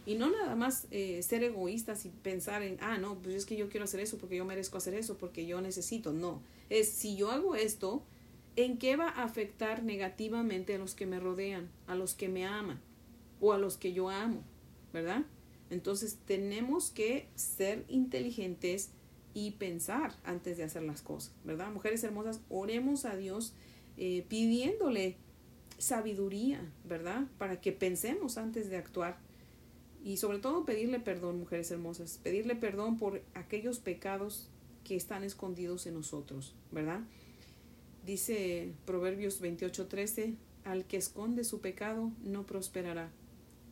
Y 0.06 0.16
no 0.16 0.32
nada 0.32 0.56
más 0.56 0.88
eh, 0.90 1.22
ser 1.22 1.44
egoístas 1.44 2.06
y 2.06 2.10
pensar 2.10 2.64
en, 2.64 2.78
ah, 2.82 2.98
no, 2.98 3.20
pues 3.22 3.36
es 3.36 3.46
que 3.46 3.56
yo 3.56 3.70
quiero 3.70 3.84
hacer 3.84 4.00
eso 4.00 4.18
porque 4.18 4.36
yo 4.36 4.46
merezco 4.46 4.78
hacer 4.78 4.96
eso, 4.96 5.18
porque 5.18 5.46
yo 5.46 5.62
necesito. 5.62 6.12
No, 6.12 6.42
es 6.70 6.90
si 6.90 7.16
yo 7.16 7.30
hago 7.30 7.56
esto, 7.56 8.04
¿en 8.56 8.78
qué 8.78 8.96
va 8.96 9.10
a 9.10 9.24
afectar 9.24 9.84
negativamente 9.84 10.76
a 10.76 10.80
los 10.80 10.96
que 10.96 11.06
me 11.06 11.20
rodean, 11.20 11.70
a 11.88 11.96
los 11.96 12.16
que 12.16 12.30
me 12.30 12.46
aman 12.46 12.80
o 13.40 13.54
a 13.54 13.58
los 13.58 13.78
que 13.78 13.94
yo 13.94 14.10
amo, 14.10 14.44
¿verdad? 14.92 15.24
Entonces 15.70 16.18
tenemos 16.26 16.90
que 16.90 17.28
ser 17.36 17.86
inteligentes 17.88 18.90
y 19.34 19.52
pensar 19.52 20.14
antes 20.24 20.58
de 20.58 20.64
hacer 20.64 20.84
las 20.84 21.02
cosas, 21.02 21.34
¿verdad? 21.44 21.72
Mujeres 21.72 22.04
hermosas, 22.04 22.42
oremos 22.50 23.06
a 23.06 23.16
Dios 23.16 23.54
eh, 23.98 24.26
pidiéndole 24.28 25.18
sabiduría, 25.78 26.62
¿verdad? 26.84 27.28
Para 27.38 27.62
que 27.62 27.72
pensemos 27.72 28.38
antes 28.38 28.70
de 28.70 28.78
actuar 28.78 29.20
y 30.04 30.18
sobre 30.18 30.40
todo 30.40 30.66
pedirle 30.66 31.00
perdón, 31.00 31.40
mujeres 31.40 31.70
hermosas, 31.72 32.20
pedirle 32.24 32.56
perdón 32.56 32.98
por 32.98 33.22
aquellos 33.34 33.80
pecados 33.80 34.50
que 34.84 34.96
están 34.96 35.24
escondidos 35.24 35.86
en 35.86 35.94
nosotros, 35.94 36.56
¿verdad? 36.72 37.02
Dice 38.06 38.74
Proverbios 38.86 39.42
28:13, 39.42 40.36
al 40.64 40.86
que 40.86 40.98
esconde 40.98 41.44
su 41.44 41.62
pecado 41.62 42.12
no 42.24 42.46
prosperará, 42.46 43.12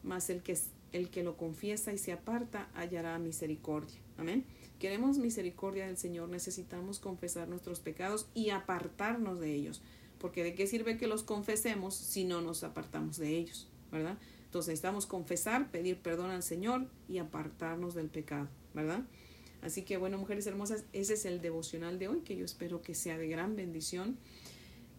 mas 0.03 0.29
el 0.29 0.43
que, 0.43 0.57
el 0.91 1.09
que 1.09 1.23
lo 1.23 1.35
confiesa 1.35 1.93
y 1.93 1.97
se 1.97 2.11
aparta 2.11 2.69
hallará 2.75 3.17
misericordia. 3.17 3.99
Amén. 4.17 4.45
Queremos 4.79 5.17
misericordia 5.17 5.87
del 5.87 5.97
Señor, 5.97 6.29
necesitamos 6.29 6.99
confesar 6.99 7.47
nuestros 7.47 7.79
pecados 7.79 8.27
y 8.33 8.51
apartarnos 8.51 9.39
de 9.39 9.53
ellos, 9.53 9.81
porque 10.19 10.43
de 10.43 10.53
qué 10.53 10.67
sirve 10.67 10.97
que 10.97 11.07
los 11.07 11.23
confesemos 11.23 11.95
si 11.95 12.23
no 12.23 12.41
nos 12.41 12.63
apartamos 12.63 13.17
de 13.17 13.35
ellos, 13.35 13.67
¿verdad? 13.91 14.17
Entonces 14.49 14.69
necesitamos 14.69 15.05
confesar, 15.05 15.69
pedir 15.69 15.99
perdón 15.99 16.31
al 16.31 16.41
Señor 16.41 16.87
y 17.07 17.19
apartarnos 17.19 17.93
del 17.93 18.09
pecado, 18.09 18.47
¿verdad? 18.73 19.03
Así 19.61 19.83
que 19.83 19.97
bueno, 19.97 20.17
mujeres 20.17 20.47
hermosas, 20.47 20.85
ese 20.91 21.13
es 21.13 21.25
el 21.25 21.39
devocional 21.39 21.99
de 21.99 22.07
hoy 22.07 22.21
que 22.21 22.35
yo 22.35 22.45
espero 22.45 22.81
que 22.81 22.95
sea 22.95 23.19
de 23.19 23.27
gran 23.27 23.55
bendición. 23.55 24.17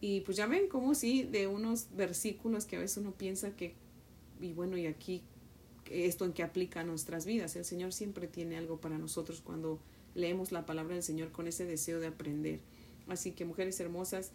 Y 0.01 0.21
pues 0.21 0.37
ya 0.37 0.47
ven 0.47 0.69
como 0.69 0.95
sí, 0.95 1.25
de 1.25 1.49
unos 1.49 1.89
versículos 1.97 2.65
que 2.65 2.77
a 2.77 2.79
veces 2.79 2.99
uno 2.99 3.11
piensa 3.11 3.57
que, 3.57 3.75
y 4.41 4.53
bueno, 4.53 4.77
y 4.77 4.87
aquí 4.87 5.25
esto 5.91 6.25
en 6.27 6.33
que 6.33 6.45
aplica 6.45 6.85
nuestras 6.85 7.27
vidas. 7.27 7.57
El 7.57 7.65
Señor 7.65 7.93
siempre 7.93 8.29
tiene 8.29 8.57
algo 8.57 8.81
para 8.81 8.99
nosotros 8.99 9.41
cuando 9.41 9.81
leemos 10.15 10.53
la 10.53 10.65
palabra 10.65 10.95
del 10.95 11.03
Señor 11.03 11.33
con 11.33 11.49
ese 11.49 11.65
deseo 11.65 11.99
de 11.99 12.07
aprender. 12.07 12.61
Así 13.09 13.33
que 13.33 13.45
mujeres 13.45 13.81
hermosas, 13.81 14.31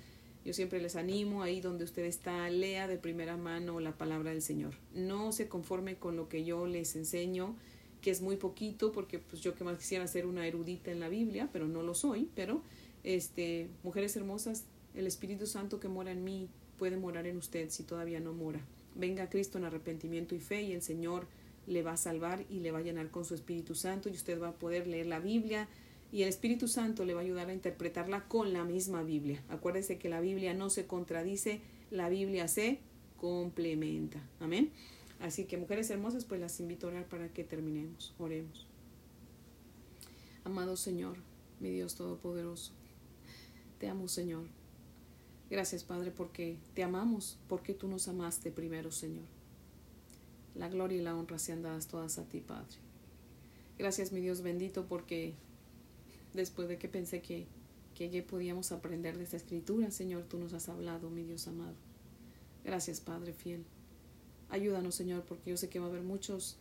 yo 0.45 0.53
siempre 0.53 0.79
les 0.79 0.95
animo 0.95 1.41
ahí 1.41 1.59
donde 1.59 1.83
usted 1.83 2.05
está, 2.05 2.47
lea 2.51 2.87
de 2.87 2.97
primera 2.97 3.35
mano 3.35 3.79
la 3.79 3.97
palabra 3.97 4.29
del 4.29 4.43
Señor. 4.43 4.75
No 4.93 5.31
se 5.31 5.49
conforme 5.49 5.95
con 5.95 6.15
lo 6.15 6.29
que 6.29 6.45
yo 6.45 6.67
les 6.67 6.95
enseño, 6.95 7.55
que 8.01 8.11
es 8.11 8.21
muy 8.21 8.35
poquito, 8.37 8.91
porque 8.91 9.17
pues 9.17 9.41
yo 9.41 9.55
que 9.55 9.63
más 9.63 9.79
quisiera 9.79 10.05
ser 10.05 10.27
una 10.27 10.45
erudita 10.45 10.91
en 10.91 10.99
la 10.99 11.09
Biblia, 11.09 11.49
pero 11.51 11.67
no 11.67 11.81
lo 11.81 11.95
soy, 11.95 12.29
pero 12.35 12.61
este, 13.03 13.69
mujeres 13.83 14.15
hermosas, 14.15 14.65
el 14.93 15.07
Espíritu 15.07 15.47
Santo 15.47 15.79
que 15.79 15.87
mora 15.87 16.11
en 16.11 16.23
mí 16.23 16.47
puede 16.77 16.95
morar 16.95 17.25
en 17.25 17.37
usted 17.37 17.71
si 17.71 17.81
todavía 17.81 18.19
no 18.19 18.31
mora. 18.31 18.61
Venga 18.93 19.29
Cristo 19.31 19.57
en 19.57 19.65
arrepentimiento 19.65 20.35
y 20.35 20.39
fe 20.39 20.61
y 20.61 20.73
el 20.73 20.83
Señor 20.83 21.25
le 21.65 21.81
va 21.81 21.93
a 21.93 21.97
salvar 21.97 22.45
y 22.51 22.59
le 22.59 22.71
va 22.71 22.79
a 22.79 22.83
llenar 22.83 23.09
con 23.09 23.25
su 23.25 23.33
Espíritu 23.33 23.73
Santo 23.73 24.09
y 24.09 24.11
usted 24.11 24.39
va 24.39 24.49
a 24.49 24.53
poder 24.53 24.85
leer 24.85 25.07
la 25.07 25.19
Biblia 25.19 25.67
y 26.11 26.23
el 26.23 26.29
Espíritu 26.29 26.67
Santo 26.67 27.05
le 27.05 27.13
va 27.13 27.21
a 27.21 27.23
ayudar 27.23 27.49
a 27.49 27.53
interpretarla 27.53 28.27
con 28.27 28.53
la 28.53 28.63
misma 28.63 29.03
Biblia. 29.03 29.43
Acuérdese 29.49 29.97
que 29.97 30.09
la 30.09 30.21
Biblia 30.21 30.53
no 30.53 30.69
se 30.69 30.85
contradice, 30.85 31.61
la 31.91 32.09
Biblia 32.09 32.47
se 32.47 32.79
complementa. 33.17 34.21
Amén. 34.39 34.71
Así 35.19 35.45
que 35.45 35.57
mujeres 35.57 35.89
hermosas, 35.89 36.25
pues 36.25 36.39
las 36.39 36.59
invito 36.59 36.87
a 36.87 36.91
orar 36.91 37.05
para 37.05 37.29
que 37.29 37.43
terminemos. 37.43 38.13
Oremos. 38.19 38.67
Amado 40.43 40.77
Señor, 40.77 41.17
mi 41.59 41.71
Dios 41.71 41.95
Todopoderoso, 41.95 42.71
te 43.79 43.89
amo 43.89 44.07
Señor. 44.07 44.43
Gracias 45.49 45.83
Padre 45.83 46.11
porque 46.11 46.57
te 46.73 46.83
amamos, 46.83 47.39
porque 47.47 47.73
tú 47.73 47.87
nos 47.87 48.07
amaste 48.07 48.51
primero 48.51 48.91
Señor. 48.91 49.25
La 50.53 50.69
gloria 50.69 50.99
y 50.99 51.01
la 51.01 51.15
honra 51.15 51.39
sean 51.39 51.63
dadas 51.63 51.87
todas 51.87 52.19
a 52.19 52.25
ti 52.25 52.41
Padre. 52.41 52.77
Gracias 53.77 54.11
mi 54.11 54.21
Dios 54.21 54.41
bendito 54.41 54.85
porque 54.85 55.33
después 56.35 56.67
de 56.67 56.77
que 56.77 56.87
pensé 56.87 57.21
que, 57.21 57.47
que 57.93 58.09
ya 58.09 58.25
podíamos 58.25 58.71
aprender 58.71 59.17
de 59.17 59.23
esta 59.23 59.37
escritura, 59.37 59.91
Señor, 59.91 60.23
tú 60.23 60.37
nos 60.37 60.53
has 60.53 60.69
hablado, 60.69 61.09
mi 61.09 61.23
Dios 61.23 61.47
amado. 61.47 61.75
Gracias, 62.63 62.99
Padre 62.99 63.33
fiel. 63.33 63.63
Ayúdanos, 64.49 64.95
Señor, 64.95 65.23
porque 65.23 65.51
yo 65.51 65.57
sé 65.57 65.69
que 65.69 65.79
va 65.79 65.85
a 65.85 65.89
haber 65.89 66.03
muchos, 66.03 66.57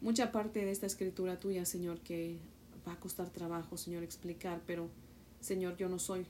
mucha 0.00 0.32
parte 0.32 0.64
de 0.64 0.70
esta 0.70 0.86
escritura 0.86 1.40
tuya, 1.40 1.64
Señor, 1.64 2.00
que 2.00 2.38
va 2.86 2.92
a 2.92 3.00
costar 3.00 3.30
trabajo, 3.30 3.76
Señor, 3.76 4.02
explicar, 4.02 4.62
pero, 4.66 4.88
Señor, 5.40 5.76
yo 5.76 5.88
no 5.88 5.98
soy, 5.98 6.26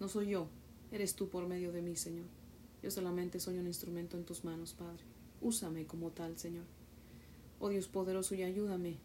no 0.00 0.08
soy 0.08 0.28
yo, 0.28 0.48
eres 0.92 1.14
tú 1.14 1.28
por 1.28 1.46
medio 1.46 1.72
de 1.72 1.82
mí, 1.82 1.96
Señor. 1.96 2.26
Yo 2.82 2.90
solamente 2.90 3.40
soy 3.40 3.58
un 3.58 3.66
instrumento 3.66 4.16
en 4.16 4.24
tus 4.24 4.44
manos, 4.44 4.74
Padre. 4.74 5.02
Úsame 5.40 5.86
como 5.86 6.10
tal, 6.10 6.38
Señor. 6.38 6.64
Oh 7.58 7.68
Dios 7.68 7.88
poderoso, 7.88 8.34
y 8.34 8.42
ayúdame 8.42 8.98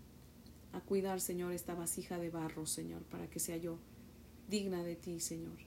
a 0.74 0.82
cuidar, 0.82 1.20
Señor, 1.20 1.52
esta 1.52 1.76
vasija 1.76 2.18
de 2.18 2.30
barro, 2.30 2.66
Señor, 2.66 3.04
para 3.04 3.30
que 3.30 3.40
sea 3.40 3.58
yo 3.58 3.78
digna 4.48 4.84
de 4.84 4.96
ti, 4.96 5.20
Señor. 5.20 5.58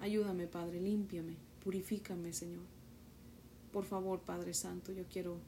Ayúdame, 0.00 0.46
Padre, 0.46 0.80
límpiame, 0.80 1.36
purifícame, 1.62 2.32
Señor. 2.32 2.64
Por 3.72 3.84
favor, 3.84 4.20
Padre 4.20 4.54
Santo, 4.54 4.92
yo 4.92 5.04
quiero, 5.10 5.38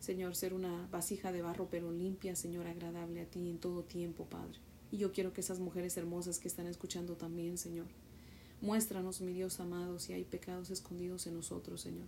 Señor, 0.00 0.34
ser 0.34 0.54
una 0.54 0.88
vasija 0.90 1.32
de 1.32 1.42
barro, 1.42 1.68
pero 1.70 1.92
limpia, 1.92 2.34
Señor, 2.34 2.66
agradable 2.66 3.20
a 3.20 3.26
ti 3.26 3.48
en 3.48 3.58
todo 3.58 3.84
tiempo, 3.84 4.24
Padre. 4.24 4.58
Y 4.90 4.98
yo 4.98 5.12
quiero 5.12 5.32
que 5.32 5.40
esas 5.40 5.60
mujeres 5.60 5.96
hermosas 5.96 6.38
que 6.38 6.48
están 6.48 6.66
escuchando 6.66 7.16
también, 7.16 7.58
Señor, 7.58 7.86
muéstranos, 8.60 9.20
mi 9.20 9.32
Dios 9.32 9.60
amado, 9.60 9.98
si 9.98 10.12
hay 10.12 10.24
pecados 10.24 10.70
escondidos 10.70 11.26
en 11.26 11.34
nosotros, 11.34 11.80
Señor. 11.80 12.06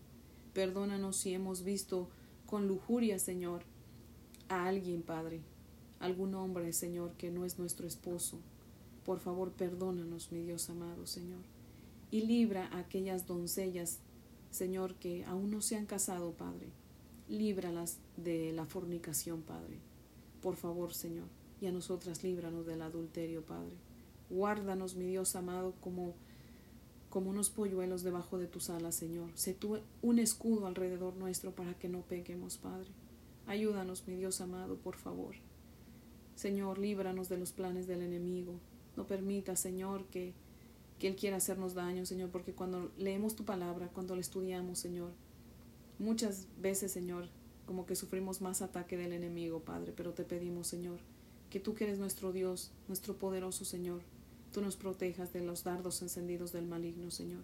Perdónanos 0.52 1.16
si 1.16 1.32
hemos 1.32 1.62
visto 1.62 2.08
con 2.46 2.66
lujuria, 2.66 3.18
Señor, 3.18 3.62
a 4.48 4.66
alguien, 4.66 5.02
Padre, 5.02 5.40
algún 6.02 6.34
hombre, 6.34 6.72
Señor, 6.72 7.12
que 7.12 7.30
no 7.30 7.44
es 7.44 7.60
nuestro 7.60 7.86
esposo. 7.86 8.38
Por 9.04 9.20
favor, 9.20 9.52
perdónanos, 9.52 10.32
mi 10.32 10.42
Dios 10.42 10.68
amado, 10.68 11.06
Señor. 11.06 11.40
Y 12.10 12.22
libra 12.22 12.66
a 12.72 12.80
aquellas 12.80 13.26
doncellas, 13.26 14.00
Señor, 14.50 14.96
que 14.96 15.24
aún 15.24 15.52
no 15.52 15.62
se 15.62 15.76
han 15.76 15.86
casado, 15.86 16.32
Padre. 16.32 16.70
Líbralas 17.28 17.98
de 18.16 18.52
la 18.52 18.66
fornicación, 18.66 19.42
Padre. 19.42 19.78
Por 20.42 20.56
favor, 20.56 20.92
Señor. 20.92 21.28
Y 21.60 21.66
a 21.66 21.72
nosotras 21.72 22.24
líbranos 22.24 22.66
del 22.66 22.82
adulterio, 22.82 23.42
Padre. 23.42 23.76
Guárdanos, 24.28 24.96
mi 24.96 25.06
Dios 25.06 25.36
amado, 25.36 25.72
como, 25.80 26.14
como 27.10 27.30
unos 27.30 27.48
polluelos 27.48 28.02
debajo 28.02 28.38
de 28.38 28.48
tus 28.48 28.70
alas, 28.70 28.96
Señor. 28.96 29.30
Sé 29.36 29.54
tú 29.54 29.78
un 30.02 30.18
escudo 30.18 30.66
alrededor 30.66 31.14
nuestro 31.14 31.54
para 31.54 31.74
que 31.74 31.88
no 31.88 32.00
pequemos, 32.00 32.58
Padre. 32.58 32.90
Ayúdanos, 33.46 34.06
mi 34.08 34.16
Dios 34.16 34.40
amado, 34.40 34.76
por 34.76 34.96
favor. 34.96 35.36
Señor, 36.34 36.78
líbranos 36.78 37.28
de 37.28 37.38
los 37.38 37.52
planes 37.52 37.86
del 37.86 38.02
enemigo. 38.02 38.54
No 38.96 39.06
permita, 39.06 39.56
Señor, 39.56 40.04
que, 40.06 40.34
que 40.98 41.08
Él 41.08 41.16
quiera 41.16 41.36
hacernos 41.36 41.74
daño, 41.74 42.06
Señor, 42.06 42.30
porque 42.30 42.52
cuando 42.52 42.90
leemos 42.98 43.36
tu 43.36 43.44
palabra, 43.44 43.88
cuando 43.88 44.14
la 44.14 44.20
estudiamos, 44.20 44.78
Señor, 44.78 45.12
muchas 45.98 46.46
veces, 46.60 46.92
Señor, 46.92 47.28
como 47.66 47.86
que 47.86 47.96
sufrimos 47.96 48.40
más 48.40 48.62
ataque 48.62 48.96
del 48.96 49.12
enemigo, 49.12 49.60
Padre, 49.60 49.92
pero 49.96 50.12
te 50.12 50.24
pedimos, 50.24 50.66
Señor, 50.66 50.98
que 51.50 51.60
tú 51.60 51.74
que 51.74 51.84
eres 51.84 51.98
nuestro 51.98 52.32
Dios, 52.32 52.70
nuestro 52.88 53.16
poderoso 53.16 53.64
Señor, 53.64 54.02
tú 54.52 54.60
nos 54.60 54.76
protejas 54.76 55.32
de 55.32 55.42
los 55.42 55.64
dardos 55.64 56.02
encendidos 56.02 56.52
del 56.52 56.66
maligno, 56.66 57.10
Señor. 57.10 57.42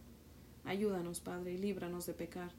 Ayúdanos, 0.64 1.20
Padre, 1.20 1.54
y 1.54 1.58
líbranos 1.58 2.06
de 2.06 2.14
pecar. 2.14 2.52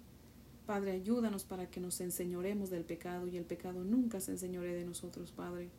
Padre, 0.65 0.92
ayúdanos 0.92 1.44
para 1.44 1.70
que 1.70 1.80
nos 1.80 2.00
enseñoremos 2.02 2.70
del 2.70 2.86
pecado 2.86 3.28
y 3.28 3.38
el 3.38 3.46
pecado 3.46 3.84
nunca 3.84 4.20
se 4.20 4.32
enseñore 4.32 4.74
de 4.74 4.86
nosotros, 4.86 5.32
Padre. 5.32 5.70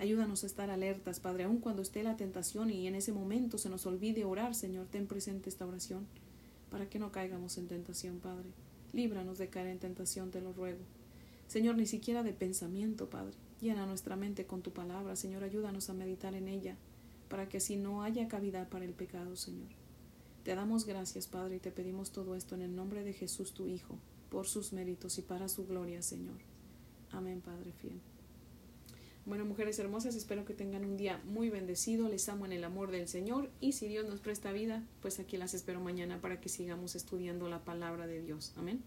Ayúdanos 0.00 0.44
a 0.44 0.46
estar 0.46 0.70
alertas, 0.70 1.20
Padre, 1.20 1.44
aun 1.44 1.58
cuando 1.58 1.82
esté 1.82 2.02
la 2.02 2.16
tentación 2.16 2.70
y 2.70 2.86
en 2.86 2.94
ese 2.94 3.12
momento 3.12 3.58
se 3.58 3.68
nos 3.68 3.84
olvide 3.84 4.24
orar, 4.24 4.54
Señor, 4.54 4.86
ten 4.86 5.06
presente 5.06 5.50
esta 5.50 5.66
oración 5.66 6.06
para 6.70 6.88
que 6.88 6.98
no 6.98 7.12
caigamos 7.12 7.58
en 7.58 7.68
tentación, 7.68 8.18
Padre. 8.18 8.48
Líbranos 8.94 9.36
de 9.36 9.48
caer 9.48 9.66
en 9.66 9.78
tentación, 9.78 10.30
te 10.30 10.40
lo 10.40 10.54
ruego. 10.54 10.80
Señor, 11.48 11.76
ni 11.76 11.84
siquiera 11.84 12.22
de 12.22 12.32
pensamiento, 12.32 13.10
Padre. 13.10 13.34
Llena 13.60 13.84
nuestra 13.84 14.16
mente 14.16 14.46
con 14.46 14.62
tu 14.62 14.70
palabra, 14.70 15.16
Señor, 15.16 15.44
ayúdanos 15.44 15.90
a 15.90 15.92
meditar 15.92 16.34
en 16.34 16.48
ella, 16.48 16.76
para 17.28 17.50
que 17.50 17.58
así 17.58 17.76
no 17.76 18.02
haya 18.02 18.26
cavidad 18.26 18.70
para 18.70 18.86
el 18.86 18.94
pecado, 18.94 19.36
Señor. 19.36 19.68
Te 20.44 20.54
damos 20.54 20.86
gracias, 20.86 21.26
Padre, 21.26 21.56
y 21.56 21.60
te 21.60 21.72
pedimos 21.72 22.10
todo 22.10 22.36
esto 22.36 22.54
en 22.54 22.62
el 22.62 22.74
nombre 22.74 23.04
de 23.04 23.12
Jesús, 23.12 23.52
tu 23.52 23.66
Hijo, 23.66 23.98
por 24.30 24.46
sus 24.46 24.72
méritos 24.72 25.18
y 25.18 25.22
para 25.22 25.50
su 25.50 25.66
gloria, 25.66 26.00
Señor. 26.00 26.38
Amén, 27.12 27.42
Padre 27.42 27.72
fiel. 27.72 28.00
Bueno, 29.30 29.44
mujeres 29.44 29.78
hermosas, 29.78 30.16
espero 30.16 30.44
que 30.44 30.54
tengan 30.54 30.84
un 30.84 30.96
día 30.96 31.20
muy 31.24 31.50
bendecido. 31.50 32.08
Les 32.08 32.28
amo 32.28 32.46
en 32.46 32.52
el 32.52 32.64
amor 32.64 32.90
del 32.90 33.06
Señor 33.06 33.48
y 33.60 33.74
si 33.74 33.86
Dios 33.86 34.04
nos 34.04 34.18
presta 34.18 34.50
vida, 34.50 34.82
pues 35.00 35.20
aquí 35.20 35.36
las 35.36 35.54
espero 35.54 35.78
mañana 35.78 36.20
para 36.20 36.40
que 36.40 36.48
sigamos 36.48 36.96
estudiando 36.96 37.48
la 37.48 37.60
palabra 37.60 38.08
de 38.08 38.20
Dios. 38.20 38.52
Amén. 38.56 38.82